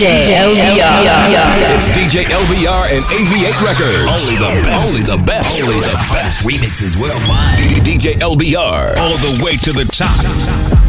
DJ 0.00 0.32
LBR. 0.32 1.76
It's 1.76 1.90
DJ 1.90 2.24
LBR 2.24 2.96
and 2.96 3.04
AV8 3.04 3.60
Records. 3.60 4.08
Only 4.08 4.38
the 4.40 4.62
best. 4.64 4.88
Only 4.88 5.02
the 5.02 5.22
best. 5.26 5.62
Only 5.62 5.74
the 5.74 5.92
best. 6.10 6.48
Remixes 6.48 6.96
worldwide. 6.98 7.58
DJ 7.84 8.14
LBR. 8.14 8.96
All 8.96 9.18
the 9.18 9.44
way 9.44 9.56
to 9.58 9.74
the 9.74 9.84
top. 9.92 10.79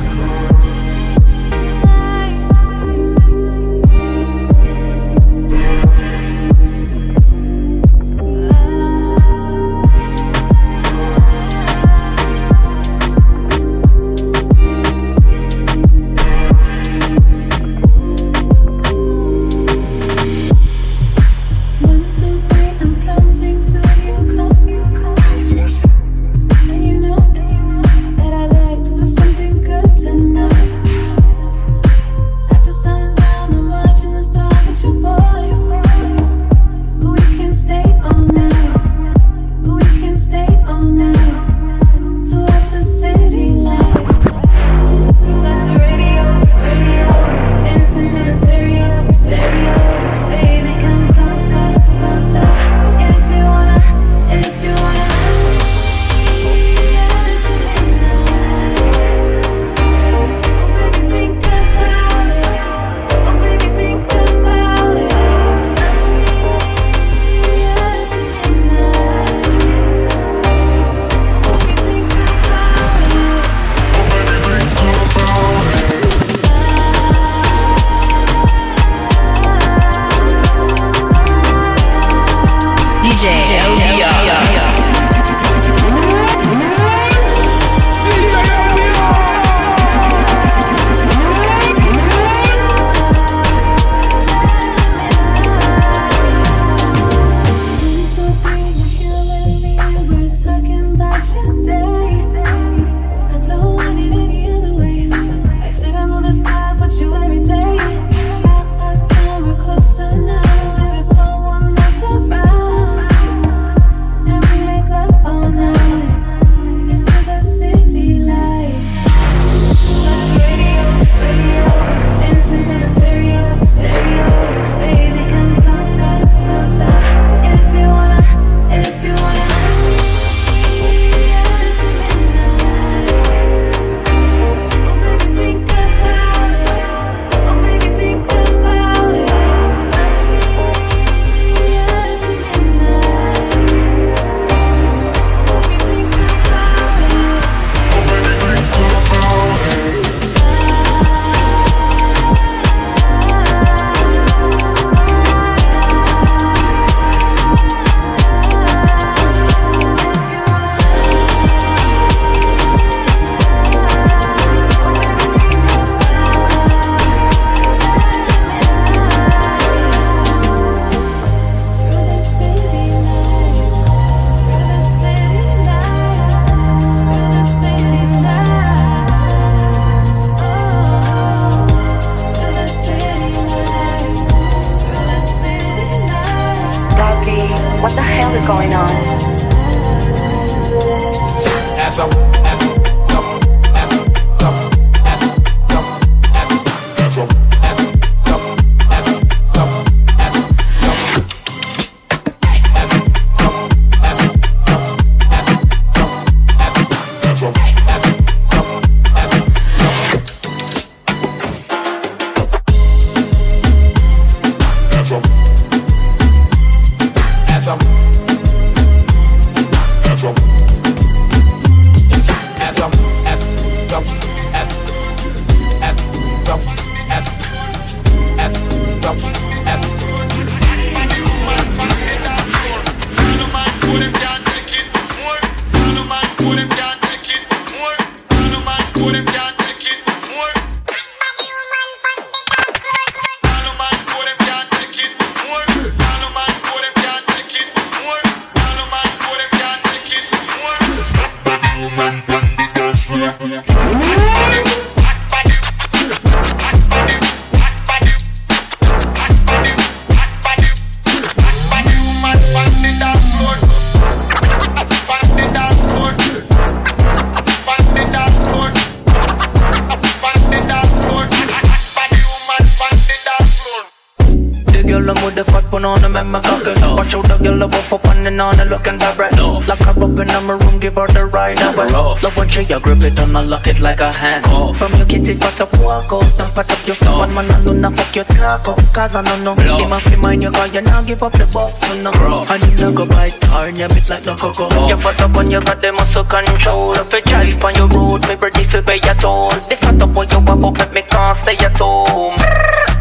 Like 283.82 284.00
a 284.00 284.12
hand. 284.12 284.46
From 284.78 284.94
your 284.96 285.06
kitty 285.06 285.34
fat 285.36 285.60
up, 285.60 285.74
walk 285.80 286.12
out 286.14 286.40
and 286.40 286.54
pat 286.54 286.72
up 286.72 286.88
your 286.88 286.96
stuff. 286.96 287.18
One 287.18 287.34
man 287.34 287.50
alone, 287.50 287.86
I 287.86 287.96
fuck 287.96 288.16
your 288.16 288.26
taco, 288.26 288.76
cause 288.94 289.16
I 289.16 289.24
don't 289.24 289.44
know. 289.44 289.56
Him 289.56 289.92
off 289.92 290.06
your 290.06 290.20
mind, 290.20 290.44
you 290.44 290.52
got 290.52 290.74
you 290.74 290.82
now 290.82 291.02
give 291.02 291.24
up 291.24 291.34
the 291.34 291.50
buff, 291.52 291.74
you 291.94 292.04
know. 292.04 292.12
And 292.50 292.64
you 292.64 292.78
no 292.78 292.94
go 292.94 293.06
bite 293.06 293.44
hard, 293.46 293.78
you 293.78 293.88
bit 293.88 294.10
like 294.10 294.26
no 294.26 294.36
cocoa. 294.36 294.88
You 294.88 294.98
fat 294.98 295.22
up 295.22 295.36
when 295.36 295.52
you 295.52 295.62
got 295.62 295.82
the 295.82 295.92
muscle 295.92 296.24
control. 296.24 296.94
If 296.94 297.12
you 297.12 297.22
drive 297.22 297.64
on 297.64 297.76
your 297.76 297.88
road, 297.88 298.28
me 298.28 298.36
ready 298.36 298.64
for 298.64 298.82
pay 298.82 299.00
your 299.04 299.16
toll. 299.16 299.50
The 299.70 299.76
fat 299.76 300.02
up 300.02 300.10
when 300.12 300.30
you 300.30 300.40
walk 300.40 300.80
up, 300.80 300.94
make 300.94 301.06
me 301.06 301.10
can't 301.10 301.38
stay 301.38 301.58
at 301.58 301.80
home. 301.80 302.38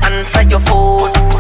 Answer 0.03 0.43
your 0.43 0.61
phone. 0.61 1.40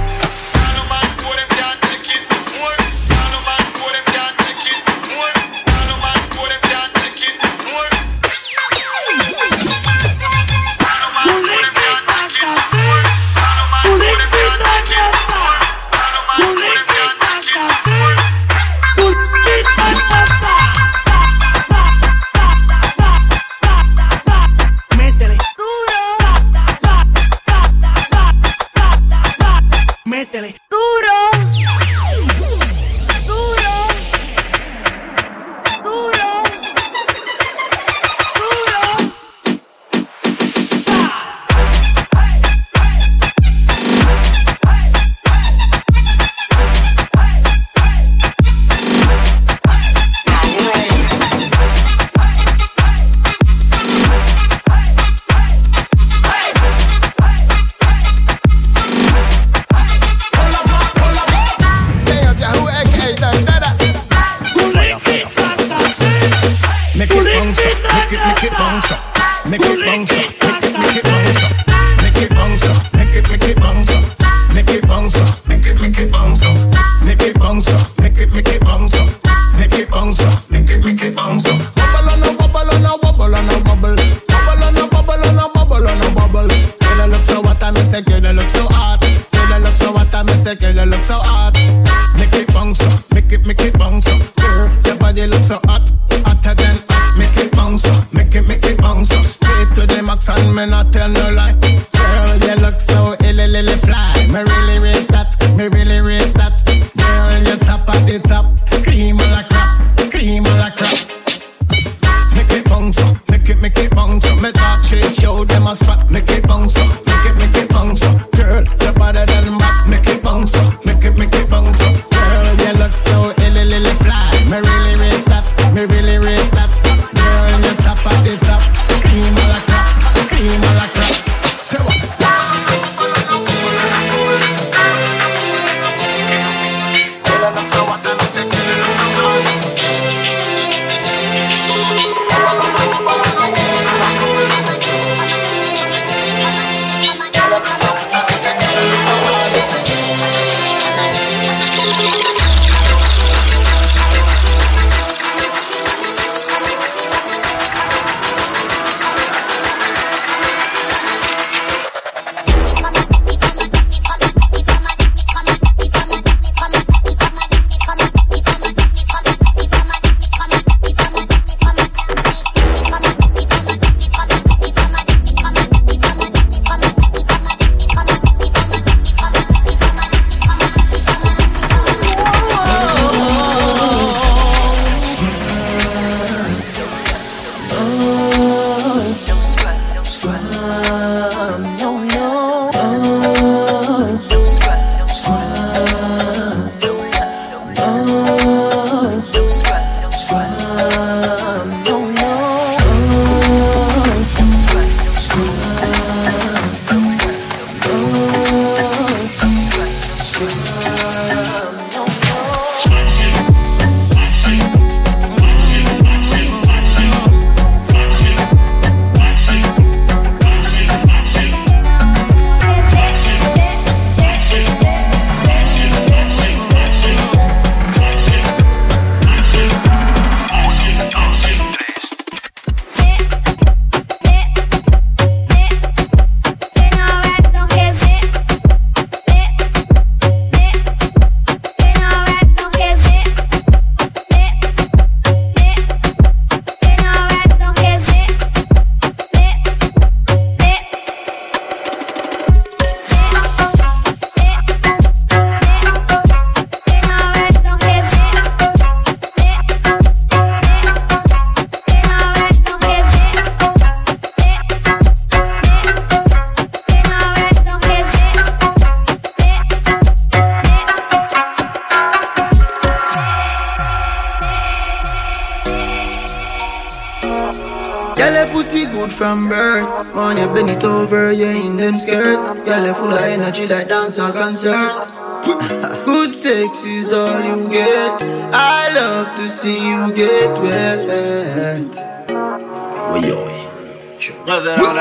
love. 211.35 211.70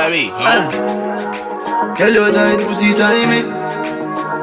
Huh? 0.09 1.93
Girl, 1.93 2.09
your 2.09 2.31
tight 2.33 2.57
pussy 2.57 2.97
tiny. 2.97 3.45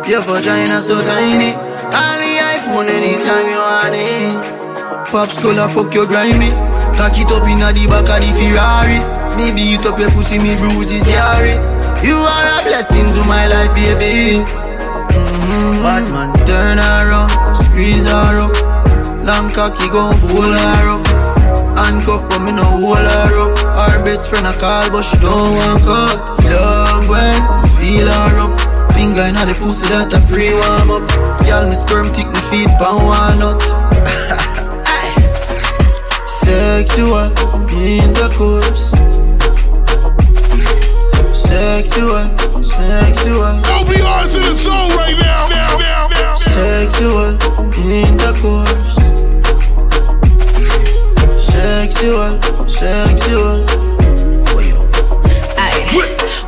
Your 0.06 0.22
vagina 0.22 0.78
so 0.78 1.02
tiny. 1.02 1.58
All 1.90 2.18
the 2.22 2.32
iPhone 2.54 2.86
anytime 2.86 3.50
you 3.50 3.58
want 3.58 3.98
it. 3.98 5.10
Pops 5.10 5.34
color 5.42 5.66
fuck 5.66 5.92
your 5.92 6.06
grimy. 6.06 6.54
Cock 6.94 7.18
it 7.18 7.26
up 7.34 7.50
in 7.50 7.58
the 7.58 7.86
back 7.90 8.06
of 8.06 8.22
the 8.22 8.30
Ferrari. 8.38 9.02
Me 9.34 9.50
beat 9.50 9.84
up 9.86 9.98
your 9.98 10.10
pussy, 10.10 10.38
me 10.38 10.54
bruises 10.54 11.02
yari. 11.02 11.58
You 11.98 12.14
are 12.14 12.46
a 12.46 12.62
blessing 12.62 13.10
to 13.18 13.26
my 13.26 13.48
life, 13.48 13.74
baby. 13.74 14.46
Mm-hmm. 14.46 15.82
Batman, 15.82 16.30
turn 16.46 16.78
around, 16.78 17.56
squeeze 17.56 18.06
her 18.06 18.38
up. 18.38 18.54
Long 19.26 19.50
cocky 19.50 19.88
gon' 19.90 20.14
fool 20.14 20.46
her 20.46 20.88
up. 20.94 21.15
Handcuff, 21.86 22.28
but 22.28 22.42
me 22.42 22.50
no 22.50 22.64
hold 22.64 22.98
her 22.98 23.38
up. 23.46 23.54
Our 23.78 24.02
best 24.02 24.28
friend 24.28 24.44
a 24.44 24.52
call, 24.58 24.90
but 24.90 25.02
she 25.02 25.16
don't 25.18 25.54
want 25.54 25.86
cut. 25.86 26.18
Love 26.50 27.08
when 27.08 27.38
you 27.62 27.70
feel 27.78 28.08
her 28.10 28.42
up. 28.42 28.58
Finger 28.90 29.22
in 29.30 29.38
the 29.38 29.54
pussy 29.54 29.86
that 29.94 30.10
a 30.10 30.18
pre-warm 30.26 30.90
up. 30.90 31.06
Girl, 31.46 31.62
me 31.70 31.76
sperm 31.78 32.10
thick, 32.10 32.26
me 32.26 32.42
feet 32.50 32.66
pan 32.82 33.06
walnut. 33.06 33.62
Sexual 36.26 37.30
intercourse. 37.70 38.90
Sexual, 41.38 42.26
sexual. 42.66 43.62
Don't 43.62 43.86
be 43.86 44.02
on 44.02 44.26
to 44.26 44.40
the 44.42 44.58
soul 44.58 44.90
right 44.98 45.14
now. 45.22 45.46
now, 45.54 45.78
now, 45.78 46.08
now 46.08 46.34
sexual 46.34 47.38
intercourse. 47.78 47.86
Sexual, 47.86 48.85
sexual. 52.76 53.66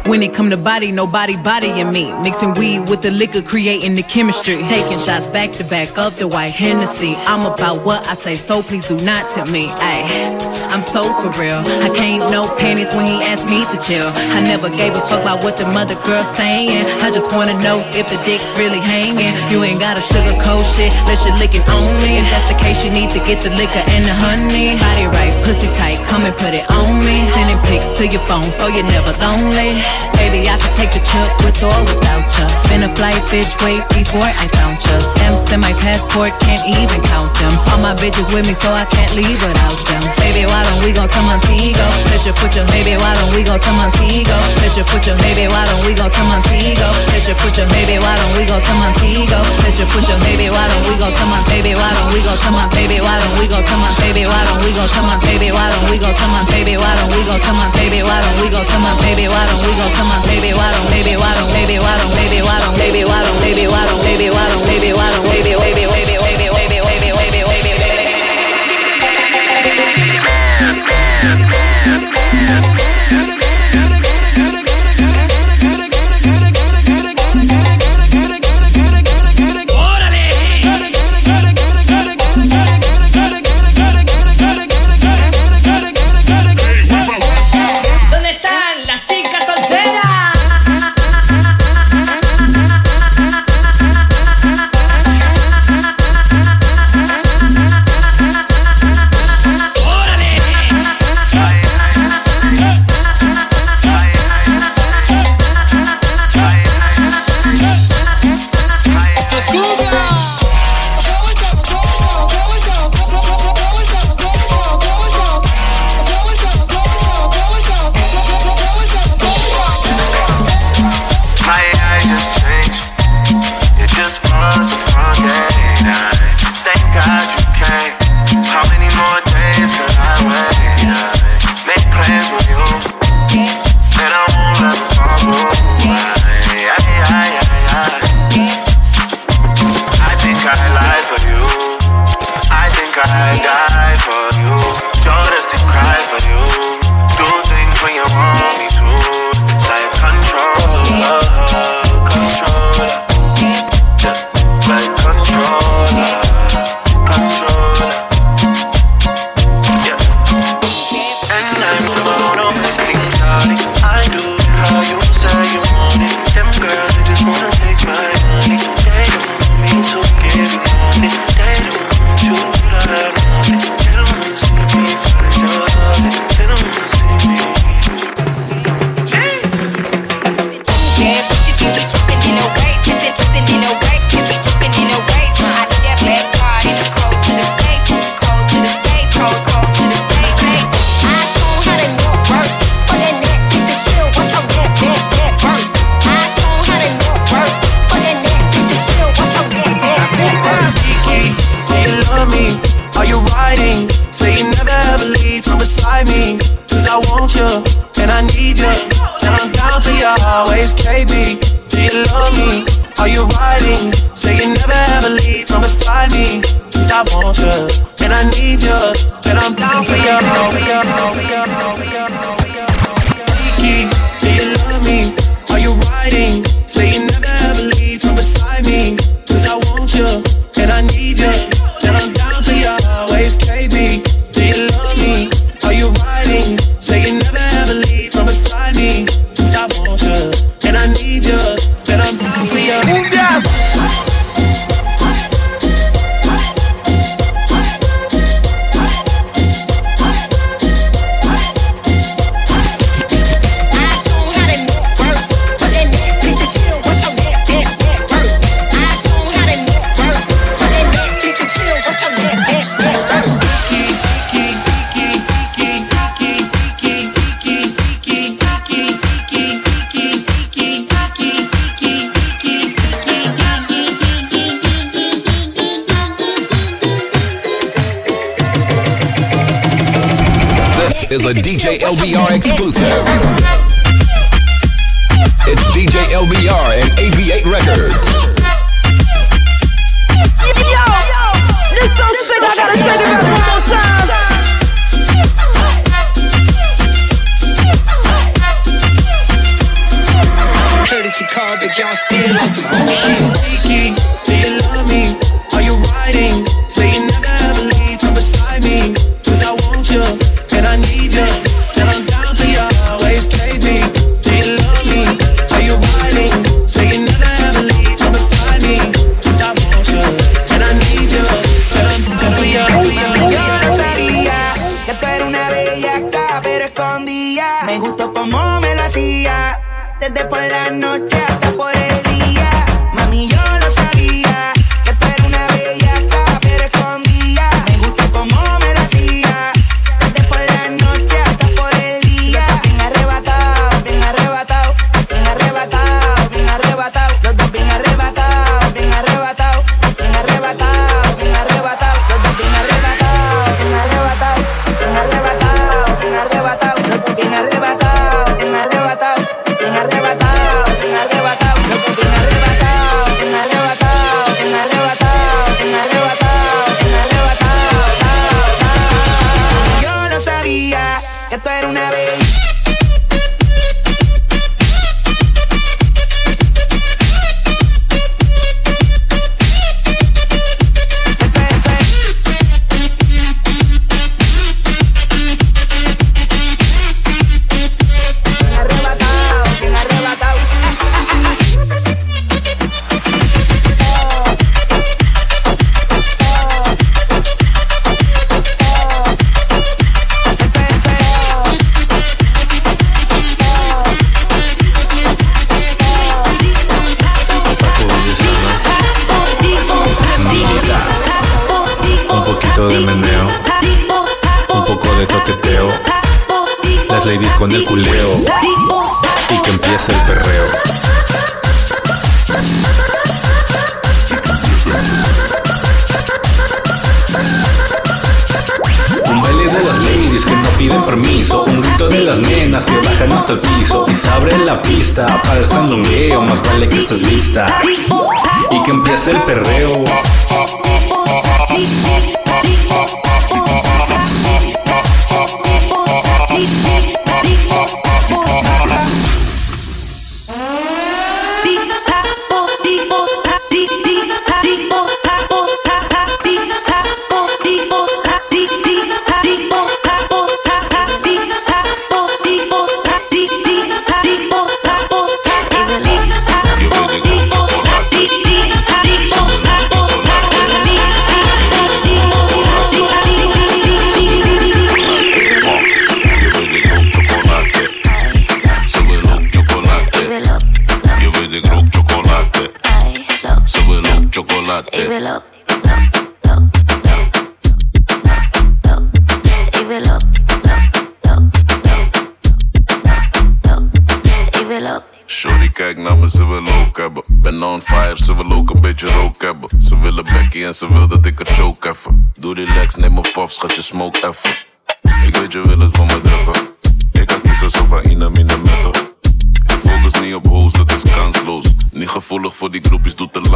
When 0.08 0.22
it 0.22 0.32
come 0.32 0.48
to 0.48 0.56
body, 0.56 0.90
nobody 0.90 1.36
bodying 1.36 1.92
me. 1.92 2.10
Mixing 2.22 2.54
weed 2.54 2.88
with 2.88 3.02
the 3.02 3.10
liquor, 3.10 3.42
creating 3.42 3.94
the 3.94 4.02
chemistry. 4.02 4.56
Taking 4.62 4.98
shots 4.98 5.28
back 5.28 5.52
to 5.52 5.64
back 5.64 5.98
of 5.98 6.18
the 6.18 6.26
white 6.26 6.52
Hennessy. 6.52 7.14
I'm 7.26 7.44
about 7.44 7.84
what 7.84 8.06
I 8.06 8.14
say, 8.14 8.36
so 8.36 8.62
please 8.62 8.88
do 8.88 8.98
not 8.98 9.30
tempt 9.34 9.52
me. 9.52 9.66
Ayy. 9.68 10.47
I'm 10.68 10.82
so 10.82 11.08
for 11.20 11.32
real. 11.40 11.64
I 11.80 11.88
can't 11.96 12.30
no 12.30 12.48
panties 12.60 12.92
when 12.92 13.06
he 13.08 13.16
asked 13.24 13.48
me 13.48 13.64
to 13.72 13.76
chill. 13.80 14.08
I 14.36 14.44
never 14.44 14.68
gave 14.68 14.94
a 14.94 15.00
fuck 15.00 15.22
about 15.22 15.42
what 15.42 15.56
the 15.56 15.64
mother 15.72 15.96
girl 16.04 16.24
saying. 16.24 16.84
I 17.00 17.10
just 17.10 17.32
wanna 17.32 17.56
know 17.64 17.80
if 17.96 18.04
the 18.12 18.20
dick 18.28 18.40
really 18.60 18.80
hanging. 18.80 19.32
You 19.48 19.64
ain't 19.64 19.80
got 19.80 19.96
a 19.96 20.04
sugarcoat 20.04 20.64
shit, 20.76 20.92
let 21.08 21.16
your 21.24 21.36
licking 21.40 21.64
on 21.64 21.88
me. 22.04 22.20
If 22.20 22.28
that's 22.28 22.48
the 22.52 22.58
case, 22.60 22.84
you 22.84 22.90
need 22.90 23.10
to 23.16 23.20
get 23.24 23.40
the 23.42 23.50
liquor 23.56 23.82
and 23.94 24.04
the 24.04 24.12
honey. 24.12 24.76
Body 24.76 25.06
right, 25.08 25.32
pussy 25.44 25.68
tight, 25.80 26.04
come 26.04 26.28
and 26.28 26.36
put 26.36 26.52
it 26.52 26.68
on 26.70 27.00
me. 27.00 27.24
Sending 27.24 27.58
pics 27.68 27.88
to 27.96 28.04
your 28.06 28.22
phone 28.28 28.50
so 28.52 28.68
you're 28.68 28.84
never 28.84 29.12
lonely. 29.24 29.80
Baby, 30.20 30.50
I 30.50 30.58
could 30.60 30.74
take 30.76 30.92
the 30.92 31.00
trip 31.00 31.30
with 31.46 31.56
or 31.64 31.78
without 31.88 32.28
ya. 32.36 32.44
Been 32.68 32.84
a 32.84 32.90
flight, 32.92 33.20
bitch, 33.32 33.56
wait 33.64 33.80
before 33.94 34.26
I 34.26 34.46
count 34.52 34.84
ya. 34.84 35.00
Stamps 35.00 35.48
in 35.52 35.60
my 35.60 35.72
passport, 35.80 36.36
can't 36.44 36.64
even 36.68 37.00
count 37.08 37.32
them. 37.38 37.54
All 37.70 37.80
my 37.80 37.94
bitches 37.96 38.28
with 38.34 38.44
me, 38.44 38.52
so 38.52 38.68
I 38.68 38.84
can't 38.84 39.14
leave 39.14 39.38
without 39.40 39.78
them. 39.88 40.02
Baby, 40.20 40.44
why 40.44 40.57
don't 40.64 40.80
we 40.82 40.90
go 40.92 41.04
to 41.06 41.20
Montego? 41.22 41.86
Let 42.10 42.24
you 42.24 42.32
put 42.34 42.54
your 42.56 42.66
baby, 42.72 42.96
why 42.96 43.12
don't 43.18 43.32
we 43.34 43.42
go 43.44 43.58
to 43.58 43.70
Montego? 43.74 44.36
Let 44.62 44.74
you 44.76 44.84
put 44.88 45.04
your 45.06 45.16
baby, 45.20 45.46
why 45.50 45.64
don't 45.68 45.82
we 45.84 45.92
go 45.94 46.06
to 46.08 46.22
Montego? 46.24 46.88
Let 47.12 47.26
you 47.28 47.34
put 47.38 47.56
your 47.58 47.68
baby, 47.74 47.98
why 48.00 48.14
don't 48.16 48.34
we 48.38 48.44
go 48.48 48.56
to 48.58 48.72
Montego? 48.78 49.38
Let 49.64 49.76
you 49.78 49.86
put 49.92 50.04
your 50.08 50.18
baby, 50.24 50.48
why 50.50 50.64
don't 50.66 50.84
we 50.88 50.94
go 50.98 51.08
to 51.10 51.24
my 51.28 51.40
baby? 51.50 51.72
Why 51.74 51.90
don't 51.94 52.10
we 52.14 52.20
go 52.24 52.34
to 52.34 52.50
my 52.50 52.64
baby? 52.72 52.98
Why 53.02 53.14
don't 53.20 53.36
we 53.38 53.46
go 53.46 53.58
to 53.60 53.74
my 53.78 53.90
baby? 54.00 54.24
Why 54.24 54.40
don't 54.48 54.60
we 54.64 54.70
go 54.72 54.84
to 54.86 55.00
my 55.04 55.16
baby? 55.22 55.48
Why 55.52 55.66
don't 55.70 55.86
we 55.90 55.96
go 55.98 56.10
to 56.10 56.26
my 56.28 56.42
baby? 56.50 56.76
Why 56.78 56.94
don't 56.96 57.10
we 57.12 57.22
go 57.22 57.36
to 57.36 57.52
my 57.52 57.66
baby? 57.76 58.02
Why 58.02 58.18
don't 58.24 58.38
we 58.40 58.48
go 58.48 58.60
to 58.64 58.76
my 58.80 58.92
baby? 59.04 59.26
Why 59.28 59.42
don't 59.46 59.62
we 59.62 59.72
go 59.76 59.86
to 59.86 60.02
my 60.08 60.18
baby? 60.26 60.50
Why 60.54 60.68
don't 60.72 60.88
baby? 60.90 61.14
Why 61.18 61.32
don't 61.36 61.50
baby? 61.52 61.76
Why 61.78 61.94
don't 62.00 62.14
baby? 62.16 62.38
Why 62.42 62.58
don't 62.62 62.76
baby? 62.78 63.02
Why 63.04 63.20
don't 63.22 63.38
baby? 63.42 63.64
Why 63.68 63.82
don't 63.86 64.00
baby? 64.02 64.26
Why 64.30 64.44
don't 64.48 64.64
baby? 64.66 64.90
Why 64.92 65.06
don't 65.12 65.24
baby? 65.28 65.52
Baby, 65.58 65.84
baby, 65.84 65.84
baby, 65.86 66.16
baby, 66.18 66.46
baby, 66.48 66.48
baby, 66.58 66.77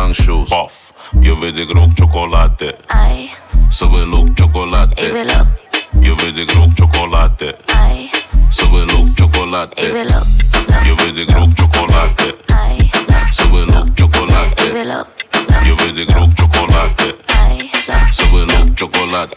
Zandshoes. 0.02 0.48
Paf, 0.48 0.92
je 1.20 1.38
weet 1.38 1.56
ik 1.56 1.72
rook 1.72 1.90
chocolade. 1.94 2.76
Ai. 2.86 3.30
Ze 3.70 3.90
wil 3.90 4.12
ook 4.12 4.28
chocolade. 4.34 4.94
Ik 4.94 5.12
wil 5.12 5.22
ook. 5.22 5.46
Je 6.00 6.14
weet 6.14 6.36
ik 6.36 6.50
rook 6.50 6.70
chocolade. 6.74 7.56
Ai. 7.66 8.10
Ze 8.50 8.70
wil 8.70 8.98
ook 8.98 9.08
chocolade. 9.14 9.74
Ik 9.74 9.92
wil 9.92 10.16
ook. 10.16 10.26
Je 10.84 10.94
weet 10.94 11.16
ik 11.16 11.30
rook 11.30 11.50
chocolade. 11.54 12.36
Ai. 12.46 12.90
Ze 13.30 13.50
wil 13.50 13.76
ook 13.76 13.86
chocolade. 13.94 14.64
Ik 14.64 14.72
wil 14.72 14.98
ook. 14.98 15.06
Je 15.64 15.74
weet 15.74 16.08
ik 16.08 16.16
rook 16.16 16.30
chocolade. 16.34 17.16
Ai. 17.26 17.70
Ze 18.10 18.30
wil 18.30 18.56
ook 18.58 18.68
chocolade. 18.74 19.34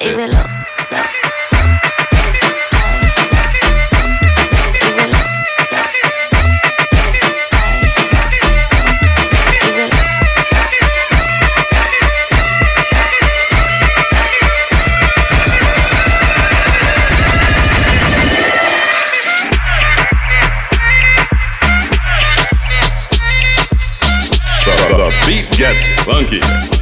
Funky. 26.05 26.74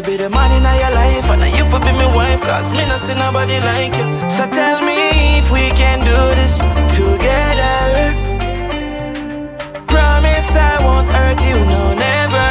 You 0.00 0.06
be 0.06 0.16
the 0.16 0.30
man 0.30 0.50
in 0.56 0.64
your 0.64 0.92
life, 0.96 1.28
and 1.28 1.44
you 1.52 1.64
for 1.68 1.78
be 1.78 1.92
my 1.92 2.08
wife, 2.16 2.40
cause 2.40 2.72
me 2.72 2.88
not 2.88 3.00
see 3.00 3.12
nobody 3.12 3.60
like 3.60 3.92
you. 3.92 4.06
So 4.32 4.48
tell 4.48 4.80
me 4.80 5.36
if 5.36 5.52
we 5.52 5.68
can 5.76 6.00
do 6.00 6.16
this 6.40 6.56
together. 6.96 8.16
Promise 9.84 10.56
I 10.56 10.80
won't 10.80 11.08
hurt 11.12 11.36
you, 11.44 11.58
no, 11.68 11.92
never. 11.92 12.48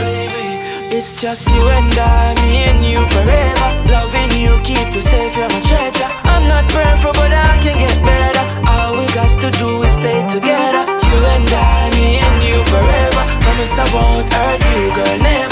Baby, 0.00 0.96
it's 0.96 1.20
just 1.20 1.44
you 1.52 1.60
and 1.68 1.92
I, 1.92 2.32
me 2.40 2.64
and 2.72 2.80
you 2.80 3.04
forever. 3.12 3.68
Loving 3.92 4.32
you, 4.40 4.56
keep 4.64 4.88
you 4.96 5.04
safe, 5.04 5.36
you're 5.36 5.52
my 5.52 5.60
treasure. 5.60 6.08
I'm 6.32 6.48
not 6.48 6.64
perfect, 6.72 7.12
but 7.12 7.28
I 7.28 7.60
can 7.60 7.76
get 7.76 7.92
better. 8.00 8.44
All 8.64 8.96
we 8.96 9.04
got 9.12 9.28
to 9.28 9.50
do 9.60 9.68
is 9.84 9.92
stay 10.00 10.24
together. 10.32 10.88
You 10.96 11.16
and 11.28 11.44
I, 11.44 11.92
me 11.92 12.24
and 12.24 12.36
you 12.40 12.56
forever. 12.72 13.22
Promise 13.44 13.76
I 13.76 13.86
won't 13.92 14.32
hurt 14.32 14.60
you, 14.72 14.94
girl, 14.96 15.18
never. 15.20 15.49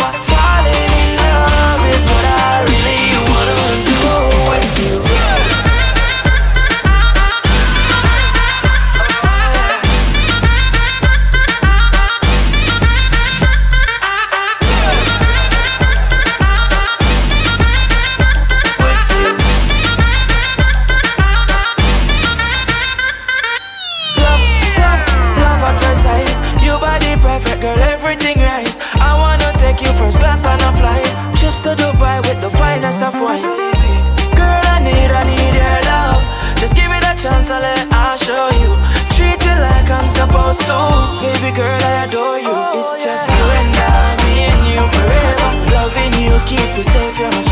Baby 40.68 41.56
girl, 41.56 41.80
I 41.80 42.04
adore 42.04 42.36
you. 42.36 42.52
It's 42.76 42.92
oh, 42.92 43.00
just 43.00 43.24
you 43.32 43.44
and 43.56 43.72
I, 43.72 44.20
me 44.20 44.34
and 44.52 44.62
you 44.68 44.80
forever. 44.92 45.50
Loving 45.72 46.12
you, 46.20 46.36
keep 46.44 46.76
you 46.76 46.84
safe, 46.84 47.18
you're 47.18 47.32
my 47.32 47.47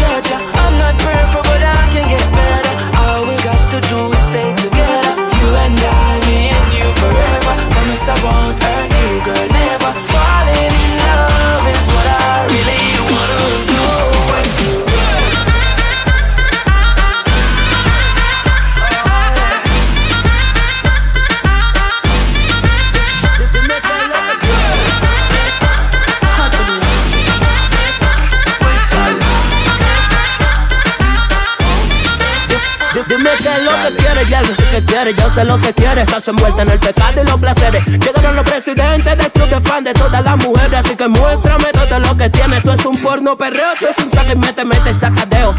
yo 35.15 35.31
sé 35.31 35.45
lo 35.45 35.61
que 35.61 35.73
quieres. 35.73 36.05
Estás 36.05 36.29
envuelta 36.29 36.63
en 36.63 36.71
el 36.71 36.79
pecado 36.79 37.23
y 37.23 37.27
los 37.27 37.39
placeres. 37.39 37.87
Llegaron 37.87 38.37
los 38.37 38.45
presidentes 38.45 39.19
del 39.19 39.31
club 39.33 39.49
de 39.49 39.61
fan 39.61 39.85
de 39.85 39.95
todas 39.95 40.25
las 40.25 40.37
mujeres, 40.37 40.75
así 40.75 40.97
que 40.97 41.09
muéstrame 41.09 41.67
todo 41.73 41.99
lo 41.99 42.17
que 42.17 42.31
tienes. 42.31 42.63
Tú 42.63 42.71
es 42.71 42.85
un 42.85 42.97
porno 42.99 43.37
perreo, 43.37 43.73
tú 43.79 43.87
es 43.87 43.99
un 43.99 44.11
saque 44.11 44.33
y 44.33 44.37
mete, 44.37 44.65
mete, 44.65 44.95
sacadeo. 44.95 45.55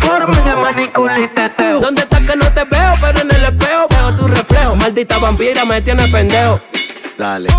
¿Dónde 1.82 2.02
estás 2.02 2.22
que 2.22 2.36
no 2.36 2.46
te 2.52 2.64
veo? 2.66 2.94
Pero 3.02 3.20
en 3.22 3.36
el 3.36 3.44
espejo 3.44 3.88
veo 3.90 4.16
tu 4.16 4.28
reflejo. 4.28 4.76
Maldita 4.76 5.18
vampira, 5.20 5.66
me 5.66 5.82
tiene 5.82 6.08
pendejo. 6.08 6.60
Dale. 7.18 7.50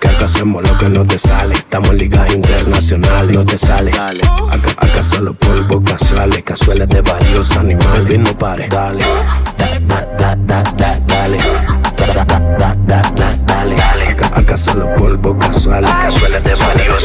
Que 0.00 0.08
acá 0.08 0.24
hacemos 0.24 0.68
lo 0.68 0.76
que 0.76 0.88
no 0.88 1.06
te 1.06 1.18
sale. 1.18 1.54
Estamos 1.54 1.90
en 1.90 1.98
ligas 1.98 2.34
internacionales. 2.34 3.36
No 3.36 3.44
te 3.44 3.56
sale. 3.56 3.92
Dale. 3.92 4.20
Acá, 4.50 4.70
acá 4.76 5.02
solo 5.02 5.34
polvo 5.34 5.82
casuales. 5.84 6.42
Casuales 6.42 6.88
de 6.88 7.00
varios 7.00 7.56
animales. 7.56 8.04
Baby, 8.04 8.18
no 8.18 8.36
pare. 8.36 8.66
Dale. 8.68 9.04
Da, 9.56 9.78
da, 9.86 10.06
da, 10.18 10.36
da, 10.36 10.62
da, 10.76 10.93
dale. 11.24 11.38
Da, 11.96 12.74
da, 12.86 13.02
da, 13.14 13.32
dale. 13.46 13.76
Acá, 14.10 14.30
acá 14.34 14.56
son 14.56 14.80
los 14.80 14.90
polvos 14.98 15.36
casuales. 15.38 15.90
Casuales 15.90 16.44
de 16.44 16.54
motivos, 16.56 17.04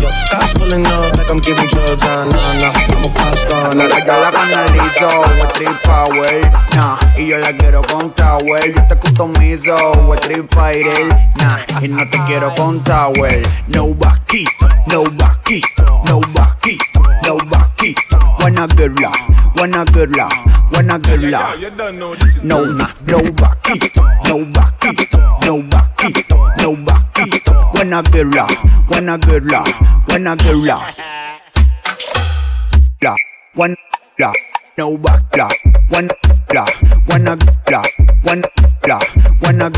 yo. 0.00 0.08
Cops 0.30 0.52
pulling 0.54 0.86
up 0.86 1.16
like 1.16 1.30
I'm 1.30 1.38
giving 1.38 1.68
drugs, 1.68 2.02
ah, 2.02 2.24
nah, 2.24 2.58
nah. 2.60 2.72
I'm 2.94 3.04
a 3.04 3.08
pop 3.14 3.38
star, 3.38 3.74
not 3.74 3.90
a 3.90 4.00
la 4.06 4.30
canalizo, 4.30 5.10
we 5.38 5.46
trip 5.54 5.76
power, 5.82 6.40
nah, 6.74 6.98
y 7.16 7.28
yo 7.28 7.38
la 7.38 7.52
quiero 7.52 7.82
con 7.82 8.10
tower, 8.14 8.62
yo 8.74 8.82
te 8.88 8.96
customizo, 8.96 9.76
we 10.08 10.16
trip 10.18 10.52
fighter, 10.54 11.08
nah, 11.38 11.58
y 11.82 11.88
no 11.88 12.08
te 12.08 12.18
quiero 12.26 12.54
con 12.54 12.82
tower, 12.82 13.42
no 13.68 13.94
backy, 13.94 14.44
no 14.88 15.04
backy, 15.04 15.60
no 16.06 16.20
backy, 16.34 16.78
no 17.24 17.36
backy, 17.50 17.94
wanna 18.40 18.66
girla, 18.76 19.12
wanna 19.56 19.84
girla, 19.84 20.28
wanna 20.72 20.98
girla, 20.98 21.54
no, 22.42 22.64
nah, 22.64 22.92
no 23.06 23.18
backy, 23.32 23.90
no 24.28 24.44
backy, 24.46 25.08
no 25.46 25.62
backy, 25.62 26.24
no 26.58 26.93
backy, 27.84 27.84
wanna 27.84 28.02
girla, 28.02 28.46
wanna 28.90 29.18
girla, 29.18 29.64
wanna 30.08 30.36
girla. 30.36 30.78
la, 33.02 33.16
one 33.54 33.76
la, 34.18 34.32
no 34.78 34.96
back 34.96 35.36
la, 35.36 35.48
one 35.90 36.08
la, 36.52 36.64
one 37.06 37.28
a 37.28 37.36
la, 37.70 37.82
one 38.22 38.42
la, 38.86 38.98
one 39.40 39.62
a 39.62 39.70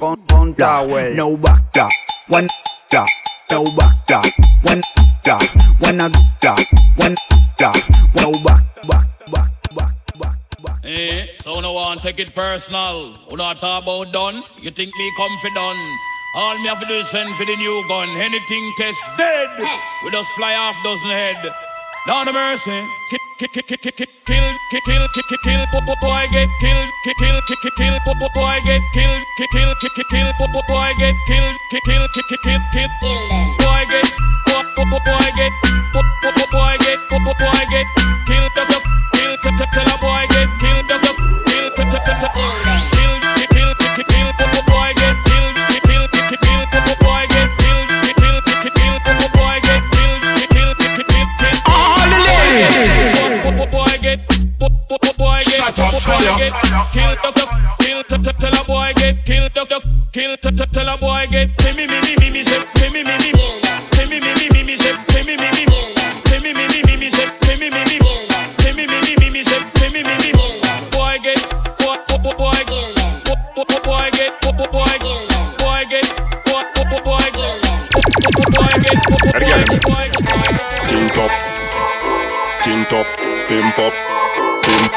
con 0.00 0.16
con 0.26 0.54
tower, 0.54 1.14
no 1.14 1.36
back 1.36 1.76
la, 1.76 1.88
one 2.28 2.48
la, 2.92 3.06
no 3.50 3.64
back 3.76 4.10
la, 4.10 4.22
one 4.62 4.82
la, 5.26 5.38
one 5.80 6.00
a 6.00 6.08
la, 6.42 6.56
one 6.96 7.16
la, 7.60 7.72
no 8.16 8.32
back 8.42 8.64
back 8.88 9.08
back 9.30 9.94
back. 10.62 10.84
Eh, 10.84 11.26
so 11.36 11.60
no 11.60 11.72
one 11.72 11.98
take 11.98 12.18
it 12.18 12.34
personal. 12.34 13.14
Who 13.28 13.36
not 13.36 13.58
talk 13.58 13.84
about 13.84 14.12
done? 14.12 14.42
You 14.60 14.70
think 14.70 14.92
me 14.96 15.12
comfy 15.16 15.54
done? 15.54 16.11
All 16.34 16.56
me 16.56 16.66
have 16.66 16.80
to 16.80 16.86
do 16.86 16.94
is 16.94 17.10
send 17.10 17.28
for 17.36 17.44
the 17.44 17.56
new 17.56 17.84
gun. 17.88 18.08
Anything 18.16 18.72
test 18.78 19.04
dead. 19.18 19.50
We 20.02 20.10
just 20.10 20.32
fly 20.32 20.52
half 20.52 20.76
dozen 20.82 21.10
head. 21.10 21.36
Down 22.06 22.26
of 22.26 22.32
mercy. 22.32 22.72
Kill, 23.10 23.20
kill, 23.36 23.48
kill, 23.52 23.76
kill, 23.76 23.92
kill, 23.92 23.92
kill, 23.92 24.80
kill, 25.44 25.66
boy 26.00 26.24
get 26.32 26.48
killed. 26.58 26.88
Kill, 27.04 27.14
kill, 27.20 27.40
kill, 27.46 27.56
kill, 27.60 27.72
kill, 27.76 28.14
boy 28.32 28.58
get 28.64 28.80
killed. 28.96 29.22
Kill, 29.36 29.46
kill, 29.52 29.74
kill, 29.76 29.90
kill, 29.92 30.32
kill, 30.40 30.48
boy 30.68 30.92
get 30.98 31.14
killed. 31.28 31.56
Kill, 31.70 31.80
kill, 31.84 32.08
kill, 32.16 32.38
kill, 32.40 32.60
kill, 32.72 32.88
boy 33.60 33.84
get. 33.92 34.08
Boy 34.48 35.28
get. 35.36 35.52
Boy 35.92 36.76
get. 36.80 36.98
Boy 37.10 37.60
get. 37.68 37.86
Kill, 38.26 38.48
kill, 38.56 38.66
kill, 39.36 39.66
kill, 39.68 39.96
boy 40.00 40.24
get 40.32 40.48
killed. 40.60 40.88
Kill, 41.46 41.70
kill, 41.76 41.90
kill, 41.92 42.00
kill, 42.00 42.30
kill. 42.32 43.41
get, 52.62 53.70
boy 53.70 53.98
get, 54.00 54.28
boy 55.18 55.38
get, 55.38 55.52
shut 55.52 55.78
up, 55.78 55.92
boy 55.92 56.18
get, 56.38 56.52
kill 56.92 57.14
duck 57.22 57.34
duck, 57.34 57.78
kill 57.78 58.02
tell 58.38 58.54
a 58.54 58.64
boy 58.64 58.92
get, 58.96 59.24
kill 59.24 59.48
duck 59.54 59.68
duck, 59.68 59.82
kill 60.12 60.36
kill, 60.36 60.72
kill 60.72 60.88
a 60.88 60.96
boy 60.98 61.26
get, 61.30 61.48
me 61.76 61.86
me 61.86 62.00
me 62.00 62.16
me 62.16 62.30
me. 62.32 62.51
top, 82.92 83.06
pimp 83.48 83.78
up, 83.78 83.94
pimp, 84.64 84.92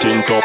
tin 0.00 0.22
top, 0.24 0.42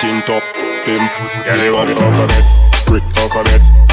tin 0.00 0.20
top, 0.22 0.42
pimp, 0.84 1.12
yeah, 1.46 1.54
pimp 1.54 1.70
up, 1.70 1.86
cover 1.86 2.26
that, 2.26 2.84
brick 2.88 3.04
cover 3.14 3.44
that. 3.44 3.91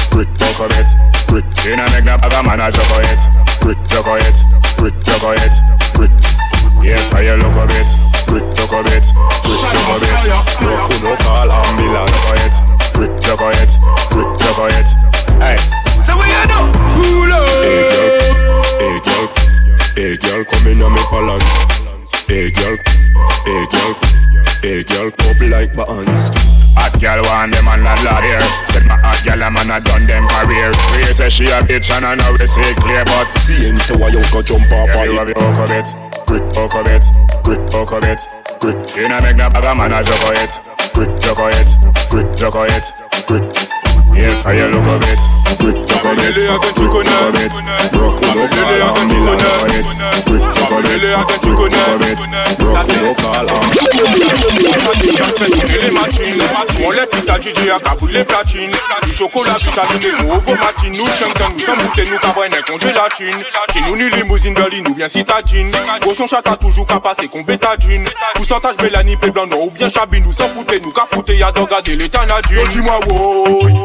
She 31.30 31.46
a 31.46 31.62
bitch 31.62 31.94
and 31.94 32.04
I 32.04 32.18
know 32.18 32.34
we 32.34 32.46
say 32.46 32.74
clear 32.82 33.04
But 33.06 33.24
see 33.38 33.70
into 33.70 33.94
why 33.96 34.10
you 34.10 34.20
go 34.34 34.42
jump 34.42 34.66
off 34.74 34.90
yeah, 34.90 35.04
you 35.06 35.14
have 35.14 35.30
your 35.30 35.38
hook 35.38 35.62
of 35.62 35.72
it 35.78 35.88
Brick 36.26 36.44
hook 36.58 36.74
of 36.74 36.90
it 36.90 37.04
Brick 37.46 37.62
hook 37.70 37.92
of 37.94 38.02
it 38.02 38.20
Brick 38.58 38.78
You 38.98 39.08
know 39.08 39.20
make 39.22 39.38
no 39.38 39.46
bag 39.48 39.64
a 39.64 39.72
man 39.74 39.94
a 39.94 40.02
juggle 40.02 40.34
it 40.34 40.52
Brick 40.90 41.10
juggle 41.22 41.54
it 41.54 41.70
Brick 42.10 42.28
juggle 42.34 42.66
it 42.66 42.86
Brick 43.30 43.46
Yeah, 44.10 44.34
how 44.42 44.50
you 44.50 44.74
look 44.74 44.90
of 44.90 45.06
it 45.06 45.22
Brick 45.62 45.78
juggle 45.86 46.18
it 46.18 46.34
Brick 46.34 47.06
juggle 47.06 47.38
it 47.38 47.52
Broke 47.94 48.20
no 48.20 48.48
call 48.50 48.74
ambulance. 48.98 49.42
Brick 49.62 49.86
juggle 49.86 49.99
les 50.82 50.98
les 56.92 57.06
pisse 57.06 57.28
à 57.28 57.38
les 58.10 58.24
platines 58.24 58.70
Du 59.04 59.14
chocolat 59.14 59.56
vitaminé 59.58 60.10
pour 60.18 60.38
vos 60.38 60.54
matines 60.54 60.92
Nous 60.92 61.06
chantons, 61.06 61.52
nous 61.52 61.60
sommes 61.60 61.76
nous 62.10 62.18
cabouines 62.18 62.52
et 62.54 62.62
nous 63.88 63.96
ni 63.96 64.10
limousine 64.10 64.54
berline 64.54 64.86
ou 64.88 64.94
bien 64.94 65.08
citadine 65.08 65.70
son 66.14 66.26
chata 66.26 66.56
toujours 66.56 66.86
qu'à 66.86 67.00
passer 67.00 67.28
qu'on 67.28 67.42
bétadine 67.42 68.04
Pourcentage 68.34 68.76
Mélanie, 68.82 69.16
pé 69.16 69.30
blanc 69.30 69.46
ou 69.60 69.70
bien 69.70 69.88
chabine 69.88 70.24
Nous 70.24 70.32
s'en 70.32 70.48
foutez, 70.48 70.80
nous 70.80 70.92
qu'à 70.92 71.06
y'a 71.32 71.52
d'en 71.52 71.64
garder 71.64 71.96
l'état 71.96 72.24
nadine 72.26 72.64
Dis-moi 72.72 72.98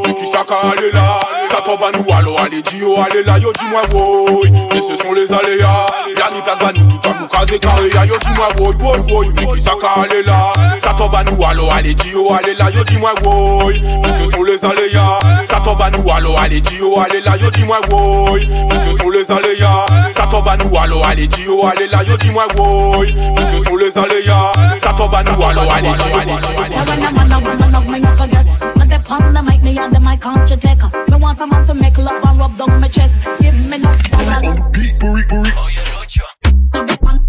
et 0.05 0.13
qui 0.13 0.27
ça 0.27 0.45
aller 0.71 0.91
là 0.91 1.19
Ça 1.51 1.61
tombe 1.61 1.83
à 1.83 1.91
nous, 1.91 2.05
alors 2.13 2.41
allez 2.41 2.61
dis 2.61 2.81
oh 2.85 2.97
allez 2.99 3.23
là 3.23 3.37
Yo 3.37 3.51
dis-moi 3.53 3.81
woy, 3.93 4.51
et 4.75 4.81
ce 4.81 4.95
sont 4.95 5.13
les 5.13 5.31
aléas 5.31 5.85
y'a 6.25 6.35
ni 6.35 6.41
place 6.41 6.59
banou 6.59 6.87
Tout 6.89 7.09
an 7.09 7.13
mou 7.19 7.27
kaze 7.27 7.59
kare 7.59 8.07
Yo 8.07 8.17
di 8.19 8.31
mwen 8.35 8.51
woy 8.59 8.75
woy 8.81 8.99
woy. 9.11 9.27
Mè 9.35 9.45
ki 9.53 9.59
sa 9.61 9.75
ka 9.81 9.93
ale 10.03 10.21
la 10.25 10.53
Sa 10.81 10.93
to 10.93 11.07
banou 11.09 11.43
alo 11.45 11.69
ale 11.71 11.93
di 11.93 12.09
yo 12.09 12.29
ale 12.33 12.53
la 12.57 12.69
Yo 12.69 12.83
di 12.83 12.97
moi 12.97 13.13
woy. 13.23 13.79
Mè 13.81 14.11
se 14.11 14.27
son 14.31 14.43
les 14.43 14.63
aleya 14.63 15.19
Sa 15.49 15.59
to 15.59 15.75
banou 15.75 16.09
alo 16.11 16.35
ale 16.37 16.61
di 16.61 16.77
yo 16.77 16.95
ale 16.99 17.21
la 17.25 17.35
Yo 17.37 17.49
di 17.51 17.63
moi 17.63 17.79
woy. 17.89 18.45
Mè 18.45 18.77
se 18.79 18.93
son 18.97 19.09
les 19.09 19.29
aleya 19.31 19.85
Sa 20.15 20.25
to 20.27 20.41
banou 20.41 20.77
alo 20.77 21.03
ale 21.03 21.27
di 21.27 21.43
yo 21.43 21.61
ale 21.65 21.87
la 21.91 22.03
Yo 22.03 22.17
di 22.17 22.31
moi 22.31 22.47
woy. 22.57 23.13
Mè 23.13 23.45
se 23.45 23.59
son 23.59 23.75
les 23.77 23.97
aleya 23.97 24.51
Sa 24.81 24.93
to 24.93 25.07
banou 25.07 25.43
alo 25.43 25.69
ale 25.69 25.93
di 25.95 26.09
yo 26.09 26.19
ale 26.19 26.35
la 26.39 26.65
Tell 26.65 26.85
when 26.87 27.03
I'm 27.05 27.17
on 27.17 27.31
a 27.31 27.39
woman 27.39 27.75
of 27.75 27.87
me 27.87 28.01
forget. 28.17 28.57
But 28.75 28.89
the 28.89 28.99
pump 29.05 29.33
the 29.33 29.41
mic 29.43 29.61
me 29.61 29.77
and 29.77 29.93
the 29.93 29.99
mic 29.99 30.21
can't 30.21 30.49
you 30.49 30.57
take 30.57 30.81
No 31.09 31.17
one 31.17 31.35
from 31.35 31.51
home 31.51 31.65
to 31.65 31.73
make 31.73 31.97
love 31.97 32.23
and 32.23 32.39
rub 32.39 32.57
down 32.57 32.81
my 32.81 32.87
chest. 32.87 33.21
Give 33.39 33.53
me 33.69 33.77
no 33.77 33.91
dollars 34.09 34.59
Beat, 34.71 34.99
booty, 34.99 35.23
booty 35.29 35.74
Chrono 36.07 37.24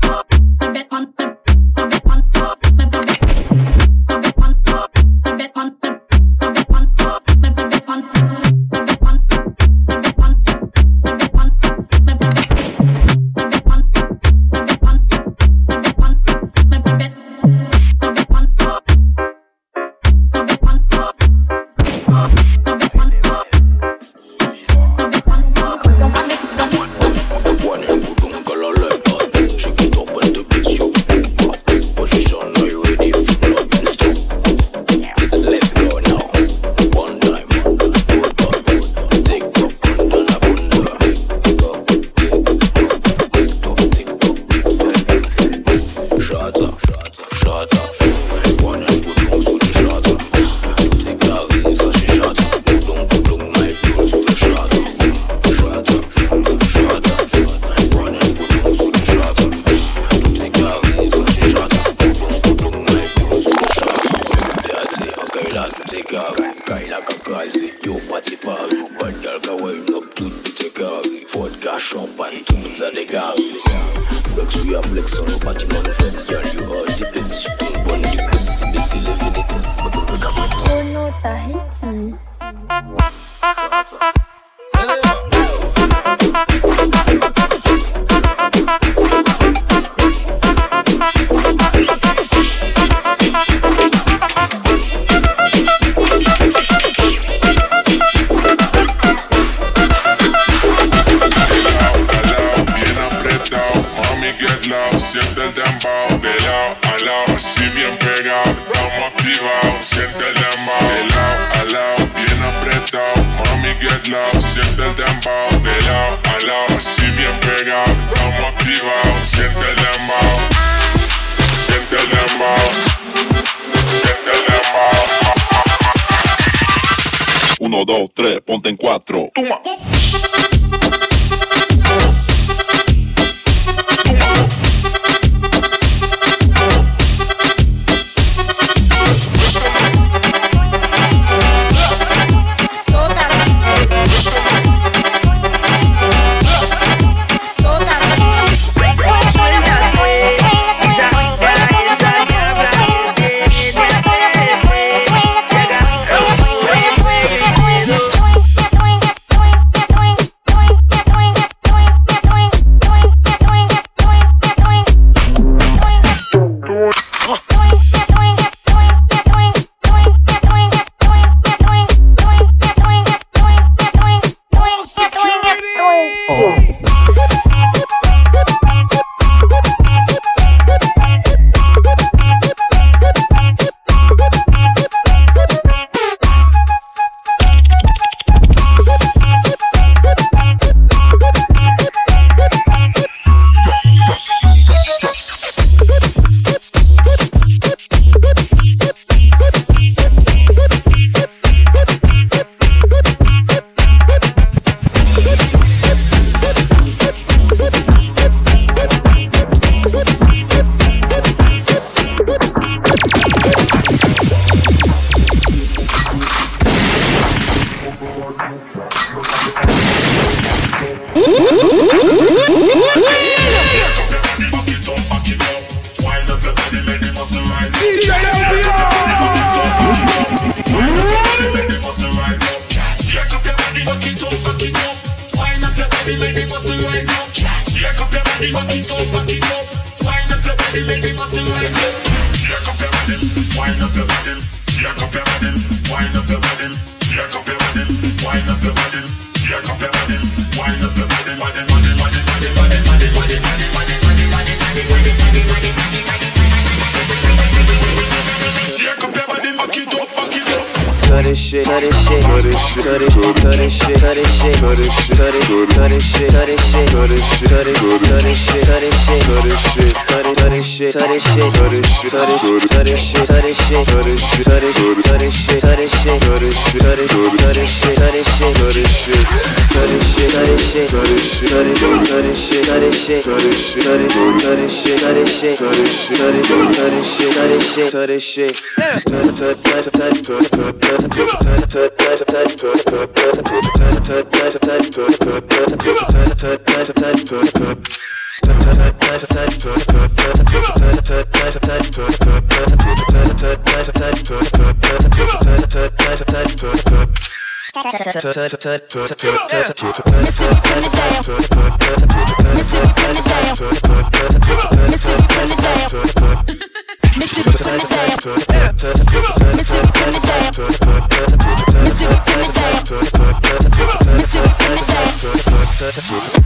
shit, 283.82 283.84
to 283.84 283.98
this, 283.98 284.14
to 284.42 284.56
this 284.56 284.82
shit, 284.82 284.98
to 285.00 285.14
this 285.14 285.40
shit, 285.40 285.58
to 285.58 285.64
this 285.68 286.06
shit, 286.06 286.16
to 286.16 286.32
this, 286.32 286.48
to 286.48 286.90
this 286.90 287.16
shit, 287.16 287.32
to 287.32 287.40
this 287.40 287.74
shit, 287.74 287.90
to 287.90 288.06
this 288.06 288.24
shit. 288.24 288.62
Yeah. 288.78 289.00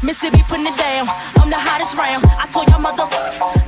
Mississippi 0.02 0.42
putting 0.48 0.66
it 0.66 0.76
down. 0.76 1.06
I'm 1.36 1.48
the 1.48 1.56
hottest 1.56 1.96
round. 1.96 2.24
I 2.26 2.48
told 2.52 2.66
y'all 2.68 2.80
mother, 2.80 3.06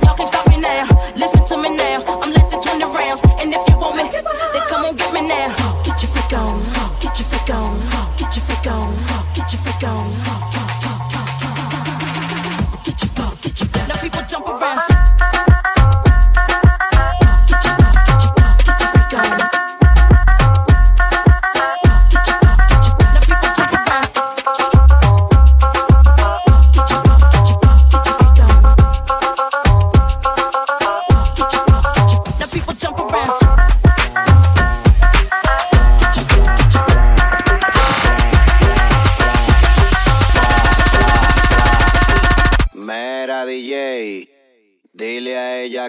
y'all 0.03 0.17
can't 0.17 0.27
stop 0.27 0.47
me 0.49 0.59
now. 0.59 0.83
Listen 1.15 1.45
to 1.45 1.57
me 1.57 1.77
now. 1.77 2.03
I'm 2.21 2.33
less 2.33 2.49
than 2.51 2.61
20 2.61 2.83
rounds. 2.83 3.21
And 3.39 3.53
if 3.53 3.69
you 3.69 3.77
want 3.77 3.95
me, 3.95 4.03
then 4.11 4.67
come 4.67 4.83
on 4.85 4.95
get 4.97 5.13
me 5.13 5.27
now. 5.27 5.62
Get 7.13 7.19
your 7.19 7.29
freak 7.29 7.55
on. 7.55 7.79
Get 8.17 8.35
your 8.35 8.45
freak 8.45 8.71
on. 8.73 8.95
Get 9.35 9.53
your 9.53 9.61
freak 9.61 9.83
on. 9.87 10.32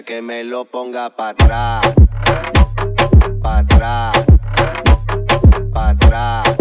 Que 0.03 0.21
me 0.21 0.43
lo 0.43 0.65
ponga 0.65 1.09
pa' 1.09 1.29
atrás. 1.29 1.93
Pa' 3.41 3.59
atrás. 3.59 4.25
Pa' 5.71 5.89
atrás. 5.89 6.55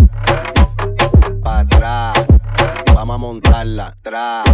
Pa' 1.42 1.58
atrás. 1.60 2.14
Vamos 2.94 3.14
a 3.14 3.18
montarla. 3.18 3.86
Atrás. 3.86 4.44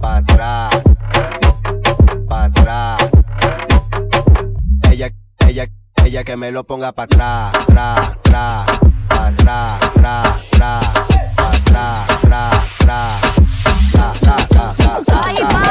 Pa' 0.00 0.16
atrás. 0.16 0.82
Pa' 2.28 2.44
atrás. 2.44 3.10
Ella, 4.90 5.08
ella, 5.46 5.66
ella 6.04 6.24
que 6.24 6.36
me 6.36 6.50
lo 6.50 6.64
ponga 6.64 6.92
pa' 6.92 7.04
atrás. 7.04 7.54
Atrás, 7.54 7.98
atrás. 8.08 8.64
Pa' 9.08 9.26
atrás, 9.28 9.72
atrás, 9.94 10.38
atrás. 10.52 10.84
Pa' 11.36 11.50
atrás, 11.52 12.10
atrás. 12.10 12.72
Tra, 12.78 13.00
tra, 13.00 14.12
tra, 14.18 14.44
tra, 14.44 14.74
tra, 14.74 15.42
tra. 15.44 15.61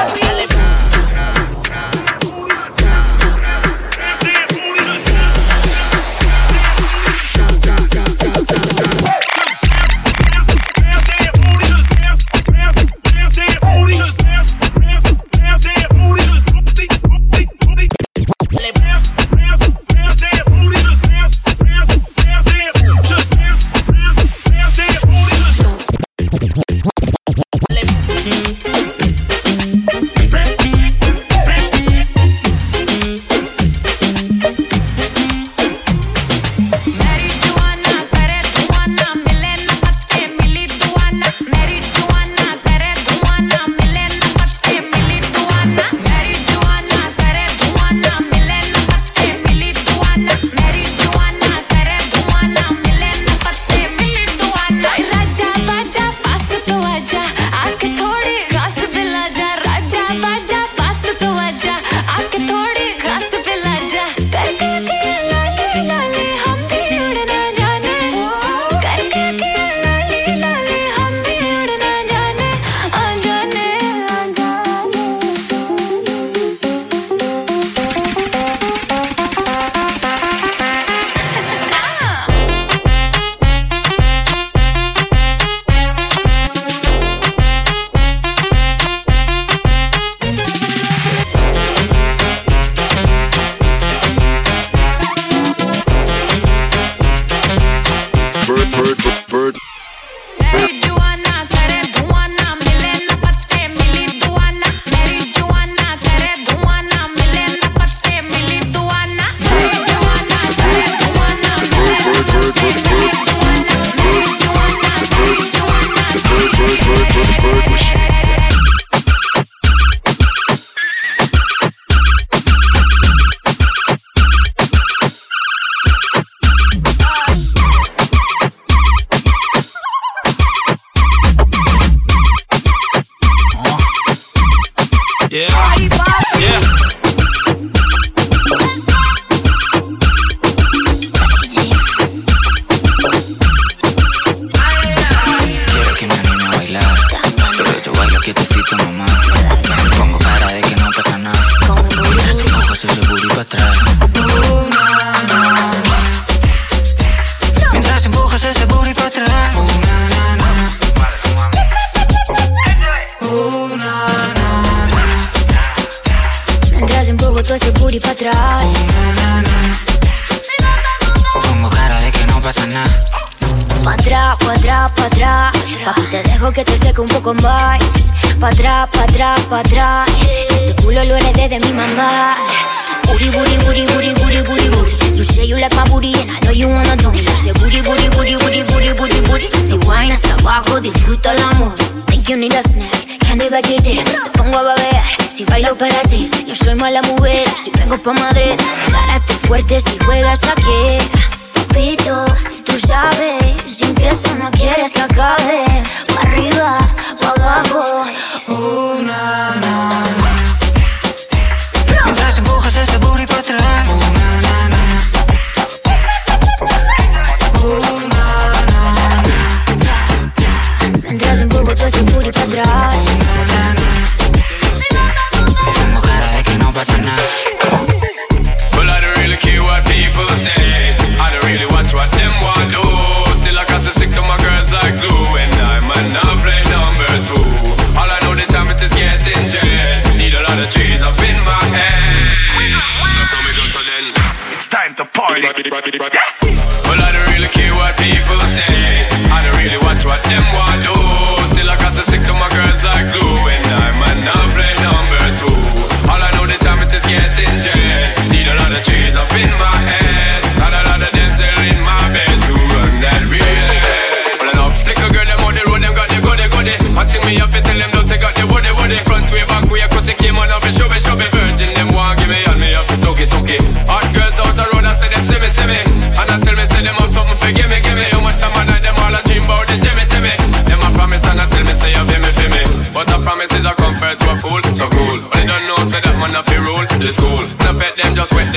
Pa' 198.04 198.14
Madrid. 198.14 198.60
Párate 198.91 199.34
fuerte 199.47 199.82
si 199.82 199.97
juegas 199.99 200.43
aquí. 200.43 200.61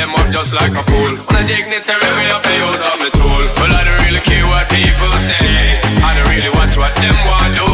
Them, 0.05 0.21
up 0.21 0.29
just 0.29 0.53
like 0.53 0.77
a 0.77 0.85
pool. 0.85 1.17
On 1.17 1.33
a 1.33 1.41
dignitary 1.49 1.97
way, 1.97 2.29
I 2.29 2.37
fi 2.45 2.53
use 2.61 2.85
up 2.85 3.01
my 3.01 3.09
tool. 3.09 3.41
Well, 3.57 3.73
I 3.73 3.89
don't 3.89 3.97
really 4.05 4.21
care 4.21 4.45
what 4.45 4.69
people 4.69 5.09
say. 5.17 5.81
I 6.05 6.13
don't 6.13 6.29
really 6.29 6.53
watch 6.53 6.77
what 6.77 6.93
them 7.01 7.17
want 7.25 7.57
do. 7.57 7.65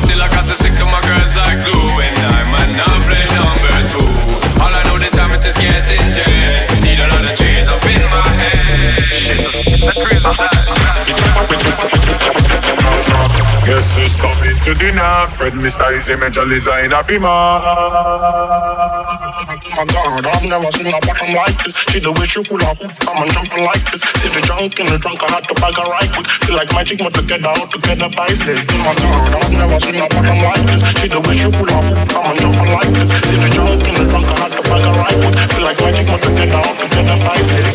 Still, 0.00 0.16
I 0.16 0.32
got 0.32 0.48
to 0.48 0.56
stick 0.56 0.72
to 0.80 0.88
my 0.88 0.96
girls 1.04 1.36
like 1.36 1.60
glue. 1.60 2.00
And 2.00 2.16
I 2.24 2.40
might 2.48 2.72
not 2.72 3.04
play 3.04 3.20
number 3.36 3.68
two. 3.92 4.00
All 4.64 4.72
I 4.72 4.80
know 4.88 4.96
the 4.96 5.12
time 5.12 5.36
it 5.36 5.44
is 5.44 5.52
getting 5.60 6.08
jet. 6.16 6.72
Need 6.80 7.04
a 7.04 7.06
lot 7.12 7.20
of 7.20 7.36
trees 7.36 7.68
up 7.68 7.84
in 7.84 8.00
my 8.08 8.32
head. 8.32 9.04
Shit, 9.12 9.44
that's 9.44 10.00
crazy 10.00 10.24
Guess 13.68 13.92
who's 14.00 14.16
coming 14.16 14.56
to 14.64 14.72
dinner? 14.72 15.28
Fred 15.28 15.52
Mr. 15.52 15.92
Easy 15.92 16.16
Major 16.16 16.48
Lazer 16.48 16.80
in 16.80 16.96
a 16.96 17.04
beamer. 17.04 17.28
Oh 17.28 19.33
my 19.74 19.84
god, 19.90 20.22
I've 20.26 20.46
never 20.46 20.70
seen 20.70 20.86
a 20.86 20.98
bottom 21.02 21.34
like 21.34 21.58
this. 21.66 21.74
See 21.90 21.98
the 21.98 22.14
way 22.14 22.26
she 22.30 22.42
hula 22.46 22.70
hoop, 22.78 22.94
I'm 23.10 23.26
jumping 23.34 23.64
like 23.66 23.82
this. 23.90 24.02
See 24.22 24.30
the 24.30 24.40
junk 24.46 24.78
in 24.78 24.86
the 24.86 24.98
trunk, 25.02 25.18
I 25.26 25.34
had 25.34 25.44
to 25.50 25.54
bag 25.58 25.74
her 25.74 25.86
right 25.90 26.10
quick. 26.14 26.28
Feel 26.46 26.56
like 26.56 26.70
magic, 26.70 26.98
but 27.02 27.10
together, 27.14 27.50
all 27.50 27.66
together 27.66 28.08
slave. 28.34 28.62
Oh 28.70 28.78
my 28.86 28.94
god, 28.94 29.34
I've 29.34 29.54
never 29.54 29.78
seen 29.82 29.98
a 29.98 30.06
bottom 30.06 30.38
like 30.46 30.64
this. 30.70 30.80
See 31.02 31.10
the 31.10 31.18
way 31.26 31.34
she 31.34 31.50
hula 31.50 31.78
hoop, 31.90 31.98
I'm 32.14 32.36
jumping 32.38 32.70
like 32.70 32.92
this. 32.94 33.10
See 33.26 33.38
the 33.38 33.48
junk 33.50 33.82
in 33.82 33.94
the 33.98 34.04
trunk, 34.06 34.30
I 34.30 34.36
had 34.46 34.52
to 34.54 34.62
bag 34.62 34.84
her 34.86 34.94
right 34.94 35.18
quick. 35.18 35.36
Feel 35.50 35.64
like 35.66 35.80
magic, 35.82 36.06
but 36.06 36.20
together, 36.22 36.60
all 36.62 36.74
together 36.78 37.16
slave. 37.42 37.70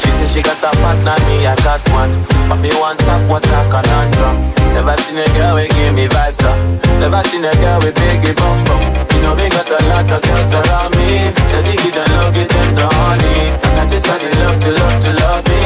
She 0.00 0.08
said 0.08 0.28
she 0.32 0.40
got 0.40 0.64
a 0.64 0.70
partner, 0.80 1.18
me 1.28 1.44
I 1.44 1.52
got 1.60 1.84
one. 1.92 2.12
But 2.48 2.58
me 2.64 2.72
want 2.80 3.04
top, 3.04 3.20
what 3.28 3.44
a 3.44 3.60
conundrum. 3.68 4.48
Never 4.72 4.96
seen 4.96 5.20
a 5.20 5.28
girl 5.36 5.60
with 5.60 5.68
give 5.76 5.92
me 5.92 6.08
vibes 6.08 6.40
up. 6.40 6.56
Never 6.96 7.20
seen 7.28 7.44
a 7.44 7.52
girl 7.60 7.84
with 7.84 7.94
biggie 8.00 8.32
bum 8.32 8.64
bum. 8.64 9.07
Know 9.28 9.36
me 9.36 9.44
got 9.52 9.68
a 9.68 9.76
lot 9.92 10.08
of 10.08 10.22
girls 10.24 10.56
around 10.56 10.96
me. 10.96 11.28
So 11.52 11.60
dig 11.60 11.76
it 11.84 11.92
and 11.92 12.12
love 12.16 12.32
it 12.32 12.48
them 12.48 12.72
the 12.72 12.88
honey. 12.88 13.52
And 13.60 13.76
I 13.76 13.84
just 13.84 14.08
want 14.08 14.24
the 14.24 14.32
love 14.40 14.56
to 14.56 14.72
love 14.72 14.96
to 15.04 15.10
love 15.20 15.44
me. 15.44 15.60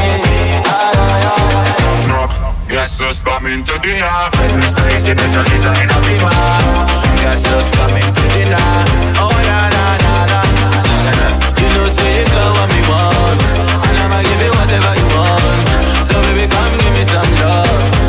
Aye, 0.67 0.99
aye, 0.99 1.31
aye. 1.31 2.67
Guess 2.67 2.99
who's 2.99 3.23
coming 3.23 3.63
to 3.63 3.79
dinner? 3.79 4.11
Fred 4.35 4.59
Mr. 4.59 4.83
Easy 4.91 5.15
Major 5.15 5.47
Lazer 5.47 5.79
in 5.79 5.95
a 5.95 5.99
beamer. 6.03 6.35
Guess 7.23 7.47
who's 7.55 7.71
coming 7.71 8.03
to 8.03 8.23
dinner? 8.35 8.67
Oh 9.23 9.31
na 9.31 9.71
na 9.71 9.85
na 10.03 10.15
na. 10.27 10.41
You 11.55 11.69
know 11.71 11.87
say 11.87 12.19
you 12.19 12.27
got 12.35 12.59
what 12.59 12.67
me 12.67 12.83
want, 12.91 13.47
and 13.87 13.95
I'ma 13.95 14.27
give 14.27 14.43
you 14.43 14.51
whatever 14.59 14.95
you 14.99 15.07
want. 15.15 16.03
So 16.03 16.19
baby 16.19 16.51
come 16.51 16.75
give 16.83 16.95
me 16.99 17.05
some 17.07 17.31
love. 17.47 18.02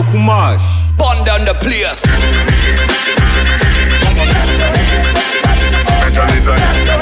Hey 0.00 0.06
Kumash. 0.12 0.96
Bun 0.96 1.24
down 1.24 1.44
the 1.44 1.52
place. 1.54 2.00
Major 6.02 6.99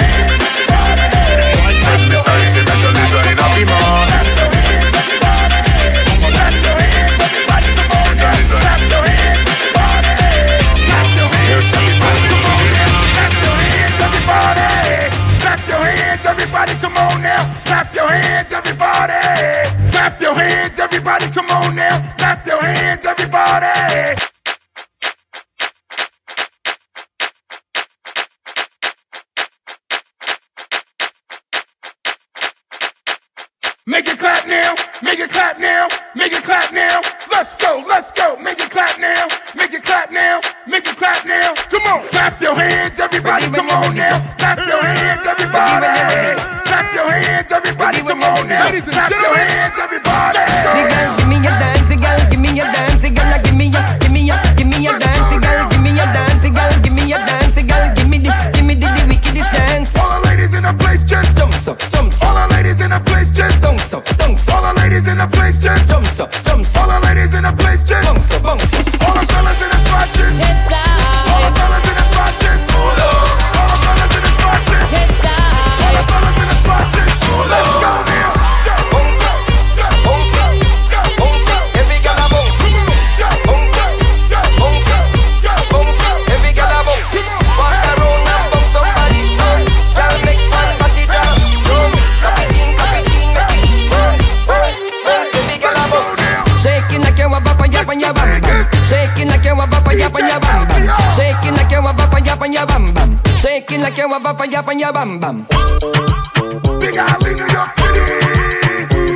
your 20.28 20.36
hands, 20.36 20.78
everybody, 20.78 21.26
come 21.30 21.48
on 21.48 21.74
now. 21.74 21.96
Clap 22.18 22.46
your 22.46 22.60
hands, 22.60 23.06
everybody. 23.06 24.20
Make 33.86 34.06
it 34.06 34.18
clap 34.18 34.46
now, 34.46 34.74
make 35.02 35.18
it 35.18 35.30
clap 35.30 35.58
now, 35.58 35.88
make 36.14 36.32
it 36.32 36.42
clap 36.42 36.74
now. 36.74 37.00
Let's 37.32 37.56
go, 37.56 37.82
let's 37.88 38.12
go, 38.12 38.36
make 38.36 38.60
it 38.60 38.70
clap 38.70 39.00
now, 39.00 39.28
make 39.56 39.72
it 39.72 39.82
clap 39.82 40.12
now, 40.12 40.40
make 40.66 40.86
it 40.86 40.96
clap 40.96 41.24
now. 41.24 41.54
Come 41.54 41.86
on, 41.86 42.06
clap 42.08 42.42
your 42.42 42.54
hands, 42.54 43.00
everybody, 43.00 43.46
come 43.46 43.70
on 43.70 43.94
now. 43.94 44.36
Clap 44.36 44.58
your 44.58 44.82
hands, 44.82 45.26
everybody. 45.26 46.57
Clap 46.78 46.94
your 46.94 47.10
hands, 47.10 47.50
everybody, 47.50 47.98
come 48.06 48.22
on 48.22 48.46
now. 48.46 48.70
Clap 48.70 49.10
your 49.10 49.34
hands, 49.34 49.78
everybody. 49.82 50.38
Give 51.18 51.26
me 51.26 51.42
a 51.42 51.50
dance, 51.58 51.90
girl. 51.90 52.30
Give 52.30 52.38
me 52.38 52.54
a 52.54 52.64
dance, 52.70 53.02
girl. 53.02 53.42
Give 53.42 53.56
me 53.58 53.66
a, 53.74 53.98
give 53.98 54.12
me 54.14 54.30
a, 54.30 54.38
give 54.54 54.68
me 54.70 54.86
a 54.86 54.94
dance, 54.94 55.34
girl. 55.42 55.68
Give 55.74 55.82
me 55.82 55.90
a 55.98 56.06
dance, 56.14 56.46
girl. 56.46 56.70
Give 56.78 56.94
me 56.94 57.10
a 57.10 57.18
dance, 57.18 57.58
girl. 57.58 57.94
Give 57.98 58.06
me 58.06 58.18
the, 58.18 58.30
give 58.54 58.64
me 58.64 58.74
the, 58.78 58.86
the 58.94 59.10
wickedest 59.10 59.50
dance. 59.50 59.96
All 59.98 60.22
the 60.22 60.28
ladies 60.30 60.54
in 60.54 60.62
the 60.62 60.72
place 60.78 61.02
just 61.02 61.36
jump 61.36 61.52
so, 61.54 61.74
jump 61.90 62.12
so. 62.14 62.26
All 62.30 62.46
the 62.46 62.54
ladies 62.54 62.80
in 62.80 62.90
the 62.90 63.00
place 63.00 63.32
just 63.34 63.60
bounce 63.60 63.82
so, 63.82 63.98
bounce 64.14 64.42
so. 64.46 64.54
All 64.54 64.62
the 64.62 64.78
ladies 64.78 65.08
in 65.08 65.18
the 65.18 65.26
place 65.26 65.58
just 65.58 65.88
jump 65.88 66.06
so, 66.06 66.30
jump 66.46 66.62
so. 66.64 66.78
All 66.78 66.86
the 66.86 67.00
ladies 67.02 67.34
in 67.34 67.42
the 67.42 67.52
place 67.58 67.82
just 67.82 68.06
bounce 68.06 68.30
so, 68.30 68.38
bounce 68.38 68.70
so. 68.70 68.78
All 69.02 69.18
the 69.18 69.26
fellas 69.26 69.58
in 69.58 69.66
the 69.66 69.78
spot 69.82 70.06
just 70.14 70.70
All 70.70 70.87
up 102.38 102.42
on 102.42 102.52
your 102.52 102.66
bam 102.66 102.94
bam. 102.94 103.20
Shaking 103.40 103.82
like 103.82 103.96
you 103.96 104.08
have 104.08 104.24
a 104.24 104.34
fire 104.34 104.58
up 104.58 104.68
on 104.68 104.78
your 104.78 104.92
bam 104.92 105.18
bam. 105.18 105.46
Big 106.78 106.96
Alley, 106.96 107.34
New 107.34 107.48
York 107.50 107.72
City. 107.72 108.04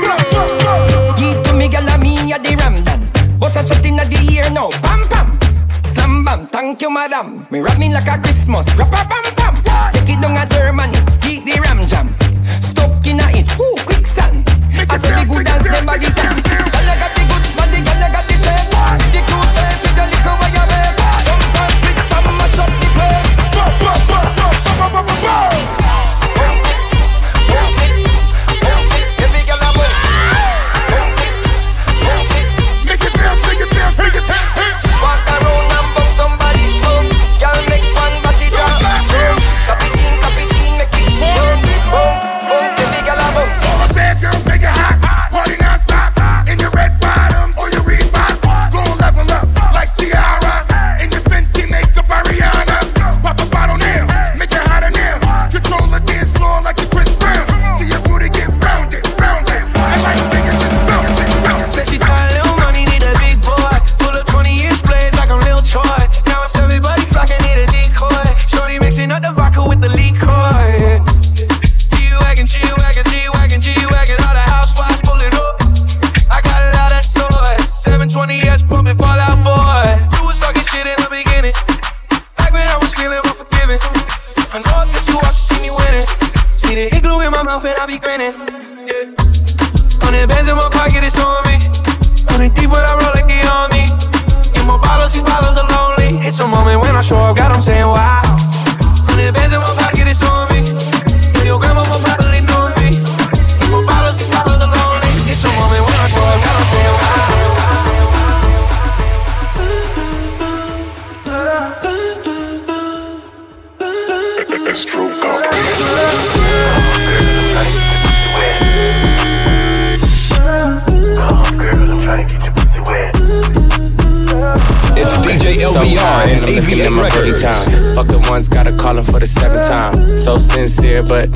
Blah, 0.01 0.16
blah, 0.31 1.43
to 1.45 1.53
me, 1.53 1.68
girl, 1.68 1.89
I 1.89 1.97
mean 1.99 2.29
you 2.29 2.39
the 2.39 2.57
Ramdan. 2.57 3.39
What's 3.39 3.57
a 3.57 3.62
shot 3.62 3.85
in 3.87 3.97
the 3.97 4.29
ear 4.33 4.51
now? 4.51 4.70
Pam 4.83 5.07
pam. 5.09 5.39
Slam 5.87 6.25
bam, 6.25 6.47
thank 6.47 6.83
you, 6.83 6.91
madam. 6.91 7.47
Me 7.51 7.61
rap 7.61 7.79
me 7.79 7.93
like 7.93 8.09
a 8.09 8.18
Christmas. 8.18 8.66
Rap 8.75 8.89
a 8.89 9.09
bam. 9.09 9.35
pam. 9.37 9.93
Take 9.93 10.16
it 10.16 10.20
down 10.20 10.37
a 10.37 10.45
Germany. 10.47 10.99
Keep 11.20 11.45
the 11.45 11.61
ram 11.61 11.87
jam. 11.87 12.09
Stop 12.61 13.07
in 13.07 13.20
it. 13.20 13.47
Ooh, 13.61 13.77
quicksand. 13.87 14.49
I 14.91 14.99
saw 14.99 15.11
the 15.14 15.25
good 15.29 15.47
as 15.47 15.62
them 15.62 15.87
dance. 15.87 16.72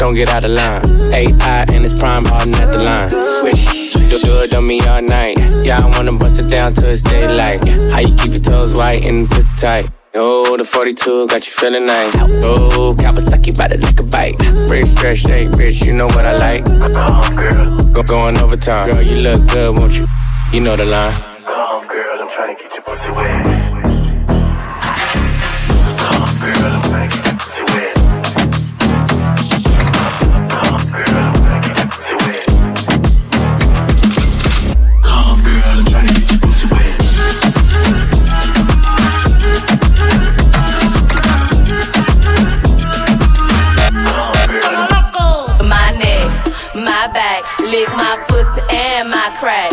don't 0.06 0.14
get 0.14 0.28
out 0.28 0.44
of 0.44 0.52
line. 0.52 0.82
AI 1.12 1.66
and 1.72 1.84
it's 1.84 1.98
prime 1.98 2.24
hardin' 2.24 2.54
at 2.54 2.70
the 2.70 2.78
line. 2.78 3.10
Switch, 3.10 3.92
Do, 4.08 4.18
do 4.20 4.42
it 4.42 4.54
on 4.54 4.64
me 4.64 4.78
all 4.82 5.02
night. 5.02 5.36
Yeah, 5.66 5.84
I 5.84 5.86
wanna 5.96 6.12
bust 6.12 6.38
it 6.38 6.48
down 6.48 6.74
till 6.74 6.90
it's 6.90 7.02
daylight. 7.02 7.66
How 7.90 7.98
you 7.98 8.14
keep 8.14 8.30
your 8.30 8.40
toes 8.40 8.72
white 8.78 9.04
and 9.04 9.28
pussy 9.28 9.56
tight? 9.58 9.90
Oh, 10.14 10.56
the 10.56 10.64
42 10.64 11.26
got 11.26 11.44
you 11.44 11.52
feeling 11.52 11.86
nice. 11.86 12.14
Oh, 12.44 12.94
Kawasaki 12.96 13.58
by 13.58 13.66
the 13.66 13.78
a 13.98 14.02
bite. 14.04 14.36
Rich, 14.70 14.90
fresh, 14.96 15.26
hey, 15.26 15.48
rich, 15.58 15.84
you 15.84 15.96
know 15.96 16.06
what 16.06 16.24
I 16.24 16.36
like. 16.36 16.64
Go, 17.92 18.04
going 18.04 18.38
overtime. 18.38 18.88
Girl, 18.88 19.02
you 19.02 19.16
look 19.16 19.50
good, 19.50 19.76
won't 19.76 19.98
you? 19.98 20.06
You 20.52 20.60
know 20.60 20.76
the 20.76 20.84
line. 20.84 21.35
lick 47.76 47.88
my 47.90 48.16
pussy 48.28 48.62
and 48.70 49.10
my 49.10 49.28
crack. 49.38 49.70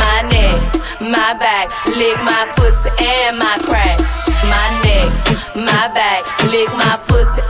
My 0.00 0.22
neck, 0.32 0.60
my 1.00 1.34
back, 1.34 1.68
lick 1.86 2.16
my 2.24 2.48
pussy 2.56 2.90
and 2.98 3.38
my 3.38 3.58
crack. 3.60 3.98
My 4.48 4.68
neck, 4.84 5.10
my 5.54 5.84
back, 5.92 6.24
lick 6.50 6.70
my 6.72 6.96
pussy 7.06 7.42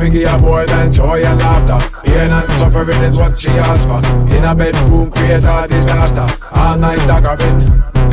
figure 0.00 0.30
you 0.30 0.38
more 0.38 0.64
than 0.64 0.90
joy 0.90 1.22
and 1.22 1.38
laughter. 1.38 2.00
Pain 2.02 2.30
and 2.30 2.52
suffering 2.52 3.04
is 3.04 3.18
what 3.18 3.38
she 3.38 3.50
asks 3.50 3.84
for. 3.84 4.00
In 4.34 4.44
a 4.44 4.54
bedroom, 4.54 5.10
create 5.10 5.44
a 5.44 5.66
disaster. 5.68 6.26
All 6.52 6.76
night 6.78 6.98
daggering. 7.00 7.60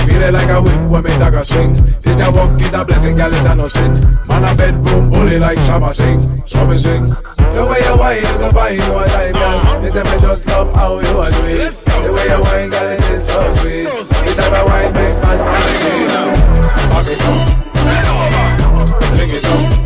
Feeling 0.06 0.34
like 0.34 0.50
a 0.50 0.62
whip 0.62 0.82
when 0.92 1.04
me 1.04 1.10
dagger 1.12 1.44
swing. 1.44 1.74
This 2.02 2.20
a 2.20 2.30
walk 2.32 2.60
is 2.60 2.74
a 2.74 2.84
blessing, 2.84 3.16
girl, 3.16 3.34
it 3.34 3.46
a 3.46 3.56
no 3.56 3.68
sin. 3.68 3.94
Man 4.28 4.44
a 4.44 4.54
bedroom 4.56 5.10
bully 5.10 5.40
like 5.40 5.58
Shabba 5.60 5.94
sing. 5.94 6.44
So 6.46 6.66
me 6.68 6.76
sing. 6.76 7.06
The 7.06 7.66
way 7.70 7.80
you 7.80 7.98
whine 7.98 8.24
is 8.24 8.40
the 8.40 8.50
vibe 8.50 8.86
you 8.86 8.94
are 8.94 9.08
like, 9.08 9.34
girl. 9.34 9.82
Me 9.82 9.90
say 9.90 10.04
me 10.04 10.22
just 10.22 10.46
love 10.48 10.74
how 10.76 11.00
you 11.00 11.18
are 11.20 11.32
do 11.32 11.46
it. 11.46 11.72
The 11.72 12.12
way 12.14 12.28
you 12.28 12.42
whine, 12.44 12.70
girl, 12.70 12.92
it 12.92 13.10
is 13.12 13.28
so 13.28 13.50
sweet. 13.50 13.86
The 13.86 14.34
type 14.36 14.54
of 14.54 14.66
wine 14.68 14.94
make 14.94 15.18
man 15.24 15.40
wanna. 15.40 16.24
Back 16.92 17.08
it 17.08 17.22
up. 17.24 17.38
Bring 19.16 19.30
it 19.30 19.46
up. 19.46 19.77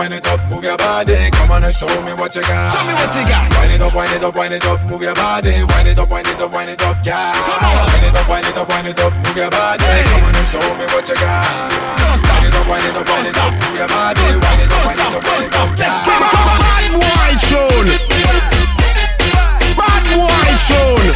wind 0.00 0.14
it 0.14 0.26
up, 0.26 0.40
move 0.48 0.64
your 0.64 0.78
body. 0.78 1.30
Come 1.36 1.50
on 1.52 1.64
and 1.64 1.74
show 1.74 1.86
me 2.08 2.12
what 2.16 2.34
you 2.34 2.40
got. 2.40 2.72
Show 2.72 2.84
me 2.88 2.94
what 2.96 3.12
you 3.12 3.24
got. 3.28 3.52
Wind 3.60 3.72
it 3.76 3.82
up, 3.84 3.94
wind 3.94 4.12
it 4.16 4.24
up, 4.24 4.34
wind 4.34 4.54
it 4.54 4.64
up, 4.64 4.80
move 4.88 5.02
your 5.02 5.14
body. 5.14 5.52
Wind 5.60 5.88
it 5.88 5.98
up, 5.98 6.08
wind 6.08 6.26
it 6.26 6.40
up, 6.40 6.52
wind 6.52 6.70
it 6.70 6.82
up, 6.82 6.96
yeah. 7.04 7.36
Come 7.36 7.68
on. 7.68 7.84
Wind 7.92 8.06
it 8.08 8.16
up, 8.16 8.28
wind 8.28 8.46
it 8.48 8.56
up, 8.56 8.68
wind 8.68 8.88
it 8.88 9.00
up, 9.00 9.12
move 9.12 9.36
your 9.36 9.50
body. 9.50 9.84
Hey. 9.84 10.04
Come 10.08 10.24
on 10.24 10.36
and 10.40 10.48
show 10.48 10.64
me 10.80 10.86
what 10.96 11.04
you 11.04 11.16
got. 11.20 11.68
Wind 12.32 12.48
it 12.48 12.56
up, 12.56 12.64
wind 12.64 12.86
it 12.88 12.96
up, 12.96 13.08
wind 13.12 13.28
it 13.28 13.36
up, 13.36 13.52
move 13.60 13.76
your 13.76 13.88
body. 13.92 14.24
Wind 14.24 14.40
it 14.40 14.72
up, 14.72 14.88
wind 14.88 15.00
it 15.00 15.12
up, 15.12 15.20
wind 15.20 15.44
it 15.44 15.54
up, 15.60 15.68
yeah. 15.76 16.08
Bad 16.08 16.96
boy 16.96 17.30
tune. 17.44 17.92
Bad 19.76 20.04
boy 20.16 20.48
tune. 20.64 21.12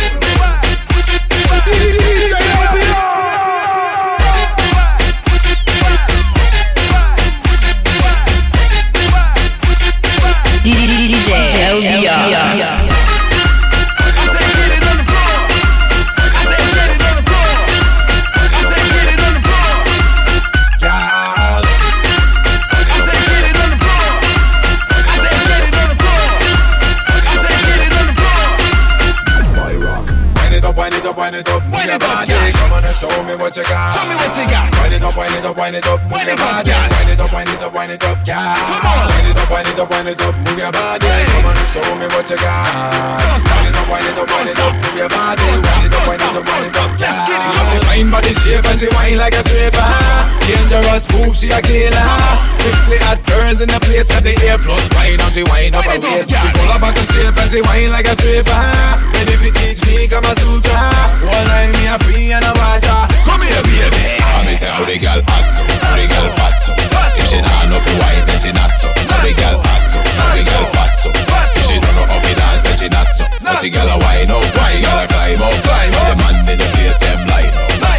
DJ 1.64 3.03
body. 31.99 32.53
Come 32.53 32.72
on 32.72 32.84
and 32.84 32.95
show 32.95 33.09
me 33.24 33.34
what 33.36 33.57
you 33.57 33.64
got. 33.64 33.95
Show 33.95 34.09
me 34.09 34.14
what 34.14 34.36
you 34.36 34.47
got 34.51 34.63
it 35.05 35.12
up, 35.12 35.16
wind 35.16 35.34
it 35.36 35.44
up, 35.44 35.57
wind 35.57 35.76
it 35.76 35.86
up, 35.86 36.00
move 36.09 36.24
your 36.24 36.36
body. 36.36 36.72
Wind 36.72 37.11
it 37.12 37.20
up, 37.20 37.32
wind 37.32 37.48
it 37.48 37.61
up, 37.61 37.74
wind 37.74 37.92
it 37.92 38.05
up, 38.05 38.18
yeah. 38.24 38.57
Come 38.57 38.88
on. 38.88 39.12
Wind 39.12 39.28
it 39.28 39.36
up, 39.36 39.50
wind 39.52 39.68
it 39.68 39.78
up, 39.78 39.90
wind 39.90 40.09
it 40.09 40.20
up, 40.20 40.34
move 40.48 40.57
your 40.57 40.72
body. 40.72 41.05
Come 41.05 41.44
on, 41.44 41.57
show 41.68 41.84
me 42.00 42.07
what 42.09 42.24
you 42.30 42.38
got. 42.40 42.64
Wind 43.44 43.68
it 43.68 43.76
up, 43.76 43.84
wind 43.84 44.09
it 44.09 44.16
up, 44.16 44.28
wind 44.32 44.48
it 44.48 44.61
up, 44.64 44.72
move 44.72 44.96
your 44.96 45.11
body. 45.12 45.44
Wind 45.44 45.84
it 45.84 45.92
up, 45.92 46.09
wind 46.09 46.24
it 46.24 46.32
up, 46.32 46.44
wind 46.48 46.66
it 46.72 46.76
up, 46.80 46.90
yeah. 46.96 47.36
She 47.36 47.48
got 47.52 47.66
the 47.68 47.78
fine 47.84 48.09
body 48.09 48.32
shape 48.32 48.64
and 48.64 48.80
she 48.80 48.88
whine 48.96 49.18
like 49.20 49.36
a 49.36 49.42
stripper. 49.44 49.92
Dangerous 50.40 51.05
move, 51.12 51.36
she 51.36 51.52
a 51.52 51.61
killer. 51.61 52.09
Strictly 52.64 52.98
hot 53.05 53.20
girls 53.28 53.61
in 53.61 53.68
the 53.68 53.80
place 53.84 54.09
that 54.09 54.24
the 54.24 54.32
air 54.40 54.57
plus 54.57 54.88
wine 54.96 55.20
and 55.20 55.32
she 55.32 55.44
whine 55.44 55.76
up 55.76 55.84
her 55.84 56.00
waist. 56.00 56.32
We 56.32 56.48
pull 56.57 56.72
up 56.72 56.80
back 56.80 56.96
a 56.96 57.05
shape 57.05 57.36
and 57.36 57.50
she 57.52 57.61
whine 57.61 57.92
like 57.92 58.09
a 58.09 58.16
stripper. 58.16 58.57
And 59.20 59.28
if 59.28 59.44
you 59.44 59.52
teach 59.52 59.84
me, 59.84 60.09
come 60.09 60.24
a 60.24 60.32
sutra. 60.32 60.80
One 61.20 61.44
night 61.52 61.76
me 61.76 61.92
a 61.92 62.00
free 62.09 62.32
and 62.32 62.40
a 62.40 62.52
water 62.57 63.13
here, 63.45 63.90
baby. 63.92 64.22
I 64.22 64.42
me 64.47 64.55
say 64.55 64.70
how 64.70 64.84
the 64.84 64.97
girl 64.97 65.20
act 65.20 65.57
up, 65.61 65.68
how 65.84 65.97
the 65.97 66.07
girl 66.09 66.28
fat 66.34 66.64
up. 66.68 66.76
If 67.18 67.26
she 67.30 67.38
nah 67.40 67.68
know 67.68 67.80
fi 67.80 67.92
wine, 68.01 68.24
then 68.26 68.38
she 68.38 68.51
not 68.53 68.72
so. 68.80 68.88
How 68.88 69.20
the 69.20 69.32
girl 69.36 69.59
act 69.61 69.95
up, 69.97 70.07
how 70.07 70.34
the 70.34 70.42
girl 70.45 70.66
fat 70.72 71.03
up. 71.05 71.14
If 71.59 71.64
she 71.68 71.76
don't 71.80 71.95
know 71.95 72.07
how 72.09 72.20
fi 72.24 72.32
dance, 72.34 72.64
then 72.64 72.76
she 72.76 72.88
not 72.88 73.09
so. 73.16 73.24
But 73.42 73.61
she 73.61 73.68
gotta 73.70 73.97
wine 74.01 74.30
oh, 74.30 74.40
up, 74.40 74.70
she 74.70 74.80
gotta 74.80 75.07
climb 75.09 75.42
oh, 75.42 75.49
up. 75.49 75.61
Oh. 75.61 76.09
The 76.09 76.16
man 76.20 76.36
in 76.49 76.59
the 76.59 76.68
place, 76.72 76.99
them. 76.99 77.34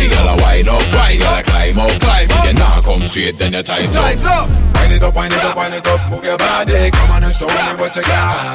She 0.06 0.14
gotta 0.14 0.38
wind 0.38 0.70
up, 0.70 0.86
she 1.10 1.18
gotta 1.18 1.42
climb 1.42 1.82
up. 1.82 1.90
Climb 1.98 2.30
if 2.30 2.46
you 2.46 2.54
not 2.54 2.84
come 2.86 3.02
straight, 3.10 3.42
then 3.42 3.58
your 3.58 3.66
time's, 3.66 3.98
time's 3.98 4.22
up. 4.22 4.46
up. 4.46 4.54
Wind 4.78 4.94
it 4.94 5.02
up, 5.02 5.16
wind 5.18 5.34
it 5.34 5.42
up, 5.42 5.58
wind 5.58 5.74
it 5.74 5.88
up, 5.88 5.98
move 6.14 6.24
your 6.24 6.38
body. 6.38 6.92
Come 6.94 7.10
on 7.10 7.24
and 7.26 7.34
show 7.34 7.50
me 7.50 7.74
what 7.82 7.90
you 7.98 8.06
got. 8.06 8.54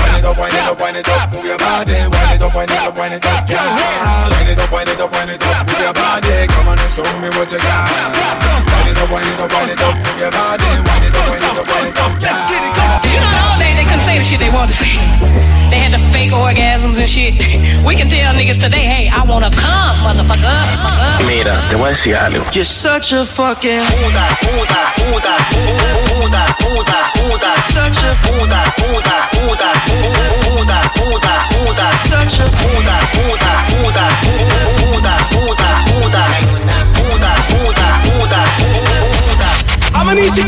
Wind 0.00 0.16
it 0.16 0.24
up, 0.24 0.40
wind 0.40 0.56
it 0.56 0.64
up, 0.64 0.80
wind 0.80 0.96
it 0.96 1.08
up, 1.12 1.28
move 1.28 1.44
your 1.44 1.60
body. 1.60 1.92
Wind 1.92 2.32
it 2.32 2.40
up, 2.40 2.56
wind 2.56 2.72
it 2.72 2.80
up, 2.80 2.96
wind 2.96 3.14
it 3.20 3.26
up, 3.28 3.44
yeah. 3.52 4.32
Wind 4.32 4.48
it 4.48 4.56
up, 4.56 4.72
wind 4.72 4.88
it 4.88 4.96
up, 4.96 5.12
wind 5.12 5.28
it 5.28 5.44
up, 5.44 5.68
move 5.68 5.76
your 5.76 5.92
body. 5.92 6.48
Come 6.56 6.68
on 6.72 6.80
and 6.80 6.88
show 6.88 7.04
me 7.20 7.28
what 7.36 7.52
you 7.52 7.60
got. 7.60 7.84
Wind 8.72 8.88
it 8.88 8.96
up, 8.96 9.12
wind 9.12 9.28
it 9.28 9.40
up, 9.44 9.52
wind 9.52 9.68
it 9.68 9.82
up, 9.84 9.92
move 9.92 10.16
your 10.24 10.32
body. 10.32 10.72
Wind 10.88 11.04
it 11.04 11.12
up, 11.12 11.28
wind 11.28 11.44
it 11.44 11.52
up, 11.52 11.68
wind 11.68 11.88
it 11.92 12.00
up, 12.00 12.12
yeah. 12.16 13.04
You 13.12 13.20
know, 13.20 13.28
all 13.44 13.60
day 13.60 13.76
they 13.76 13.84
couldn't 13.84 14.08
say 14.08 14.16
the 14.16 14.24
shit 14.24 14.40
they 14.40 14.48
wanted 14.48 14.72
to 14.72 14.88
say. 14.88 14.96
They 15.68 15.84
had 15.84 15.92
the 15.92 16.00
fake 16.16 16.32
orgasms 16.32 16.96
and 16.96 17.04
shit. 17.04 17.36
We 17.84 17.92
can 17.92 18.08
tell 18.08 18.32
niggas 18.32 18.56
today, 18.56 18.88
hey, 18.88 19.04
I 19.12 19.20
wanna 19.28 19.52
come, 19.52 19.96
motherfucker. 20.00 20.27
Mira, 21.38 21.54
te 21.68 21.76
voy 21.76 21.86
a 21.86 21.90
decir 21.90 22.16
algo. 22.16 22.44
You're 22.50 22.64
such 22.64 23.12
a 23.12 23.24
fucking 23.24 23.78
puta, 23.78 24.38
puta, 24.40 24.92
puta, 24.96 25.36
puta, 25.54 26.56
puta, 26.58 27.12
puta, 27.14 27.50
such 27.68 28.02
a 28.02 28.10
puta, 28.26 28.74
puta, 28.74 29.30
puta, 29.30 29.70
puta, 29.86 30.78
puta, 30.96 31.46
puta, 31.54 31.86
such 32.08 32.40
a 32.40 32.50
puta, 32.50 32.94
puta, 33.14 33.52
puta, 33.70 34.04
puta, 34.26 35.14
puta, 35.30 35.78
puta, 35.86 36.26
puta, 36.98 37.32
puta, 37.54 37.86
puta, 38.02 38.40
puta. 38.58 39.48
I'm 39.94 40.08
an 40.08 40.18
easy. 40.18 40.42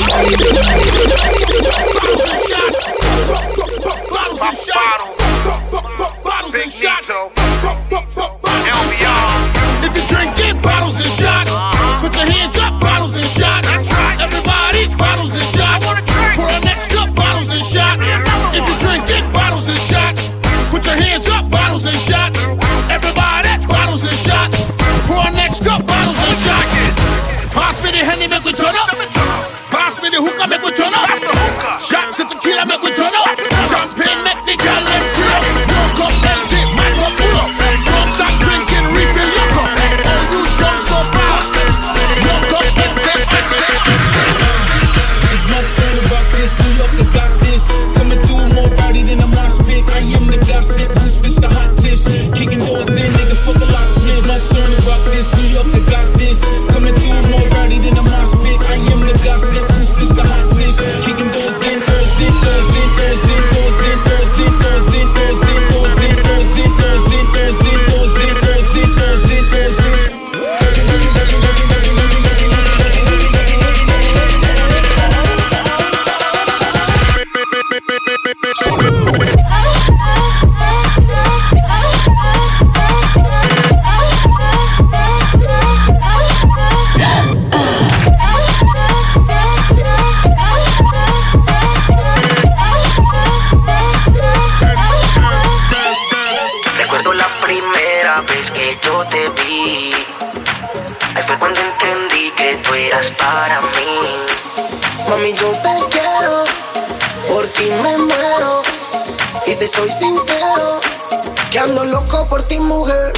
Que 111.51 111.59
ando 111.59 111.85
loco 111.85 112.29
por 112.29 112.43
ti, 112.45 112.61
mujer. 112.61 113.13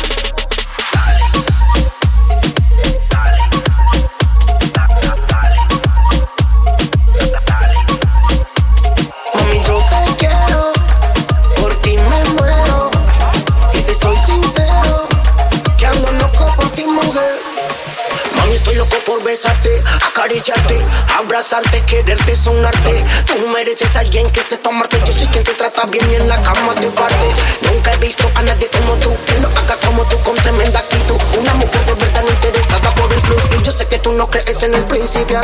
Abrazarte, 21.42 21.82
quererte, 21.86 22.36
sonarte. 22.36 23.04
Tú 23.26 23.34
mereces 23.48 23.96
a 23.96 24.00
alguien 24.00 24.30
que 24.30 24.40
sepa 24.42 24.70
amarte. 24.70 24.98
Yo 25.04 25.12
soy 25.12 25.26
quien 25.26 25.42
te 25.42 25.54
trata 25.54 25.84
bien 25.86 26.04
y 26.10 26.14
en 26.14 26.28
la 26.28 26.40
cama 26.40 26.72
te 26.74 26.88
parte. 26.90 27.26
Nunca 27.62 27.92
he 27.92 27.96
visto 27.96 28.30
a 28.34 28.42
nadie 28.42 28.68
como 28.68 28.94
tú, 28.98 29.10
que 29.26 29.40
lo 29.40 29.48
haga 29.48 29.76
como 29.84 30.04
tú 30.06 30.16
con 30.20 30.36
tremenda 30.36 30.78
actitud. 30.78 31.20
Una 31.40 31.52
mujer 31.54 31.84
de 31.84 31.94
verdad 31.94 32.22
no 32.22 32.30
interesada 32.30 32.94
por 32.94 33.12
el 33.12 33.20
plus. 33.22 33.42
Y 33.58 33.62
yo 33.62 33.72
sé 33.72 33.86
que 33.88 33.98
tú 33.98 34.12
no 34.12 34.30
crees 34.30 34.62
en 34.62 34.74
el 34.74 34.84
principio 34.84 35.40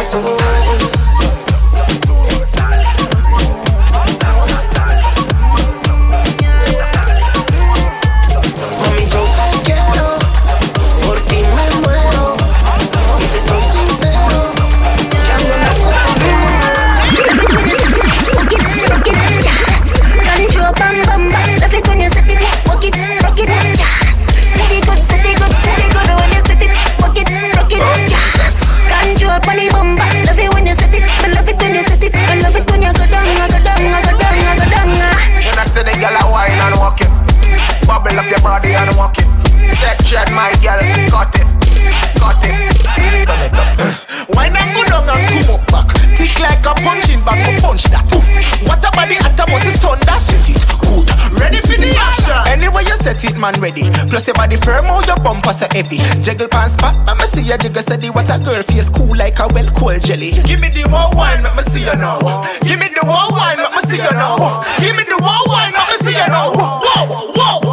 set 53.08 53.24
it, 53.24 53.36
man, 53.38 53.54
ready. 53.60 53.88
Plus 54.10 54.26
your 54.26 54.34
body 54.34 54.56
firm, 54.56 54.84
how 54.84 55.00
your 55.04 55.16
bumper 55.16 55.52
so 55.52 55.66
heavy. 55.72 55.98
Jiggle 56.22 56.48
pants 56.48 56.76
let 57.06 57.16
me 57.16 57.24
see 57.24 57.42
you 57.42 57.56
jiggle 57.56 57.82
steady. 57.82 58.10
What 58.10 58.28
a 58.28 58.38
girl 58.38 58.62
face 58.62 58.88
cool 58.88 59.16
like 59.16 59.38
a 59.38 59.48
well 59.48 59.68
cold 59.72 60.02
jelly. 60.02 60.32
Give 60.44 60.60
me 60.60 60.68
the 60.68 60.88
one 60.90 61.16
wine, 61.16 61.42
me 61.42 61.62
see 61.62 61.84
you 61.84 61.96
now. 61.96 62.20
Give 62.60 62.78
me 62.78 62.88
the 62.92 63.04
one 63.06 63.32
wine, 63.32 63.58
me 63.58 63.80
see 63.88 63.96
you 63.96 64.12
now. 64.12 64.60
Give 64.80 64.96
me 64.96 65.04
the 65.04 65.16
one 65.20 65.44
wine, 65.48 65.72
me 65.72 65.96
see 66.04 66.12
you 66.12 66.28
now. 66.28 66.52
Whoa, 66.52 67.32
whoa. 67.34 67.67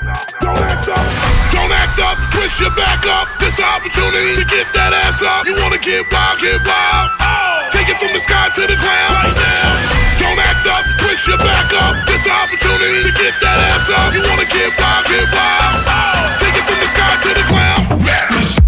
Don't 0.00 1.72
act 1.72 2.00
up. 2.00 2.16
Twist 2.32 2.60
your 2.60 2.72
back 2.72 3.04
up. 3.04 3.28
This 3.38 3.60
opportunity 3.60 4.32
to 4.32 4.44
get 4.48 4.64
that 4.72 4.96
ass 4.96 5.20
up. 5.20 5.44
You 5.44 5.52
wanna 5.60 5.76
get 5.76 6.08
wild, 6.08 6.40
get 6.40 6.56
wild. 6.64 7.08
Oh. 7.20 7.68
Take 7.68 7.88
it 7.88 8.00
from 8.00 8.12
the 8.16 8.20
sky 8.20 8.48
to 8.54 8.62
the 8.64 8.80
ground 8.80 9.12
right 9.12 9.36
now. 9.36 9.76
Don't 10.16 10.40
act 10.40 10.64
up, 10.64 10.84
twist 11.04 11.28
your 11.28 11.36
back 11.38 11.68
up. 11.76 12.00
This 12.08 12.24
opportunity 12.24 13.04
to 13.04 13.12
get 13.12 13.34
that 13.44 13.60
ass 13.60 13.92
up. 13.92 14.14
You 14.16 14.24
wanna 14.24 14.48
get 14.48 14.72
wild, 14.80 15.04
get 15.04 15.26
wild. 15.36 15.84
Take 16.40 16.56
it 16.56 16.64
from 16.64 16.80
the 16.80 16.88
sky 16.88 17.12
to 17.20 17.30
the 17.36 17.44
ground. 17.52 18.59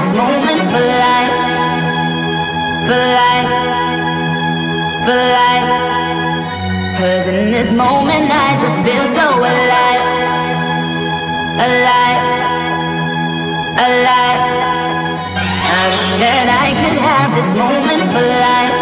This 0.00 0.16
moment 0.16 0.60
for 0.72 0.84
life, 1.08 1.36
for 2.88 3.02
life, 3.20 3.52
for 5.04 5.18
life. 5.38 5.70
Cause 6.98 7.26
in 7.28 7.50
this 7.50 7.70
moment 7.72 8.26
I 8.30 8.50
just 8.64 8.78
feel 8.86 9.04
so 9.18 9.26
alive. 9.50 10.06
Alive. 11.68 12.24
Alive. 13.86 14.42
I 15.78 15.82
wish 15.92 16.08
that 16.24 16.46
I 16.64 16.68
could 16.80 16.98
have 17.10 17.30
this 17.38 17.50
moment 17.62 18.02
for 18.12 18.24
life. 18.48 18.78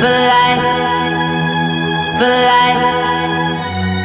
For 0.00 0.14
life. 0.34 0.64
For 2.18 2.32
life. 2.52 2.84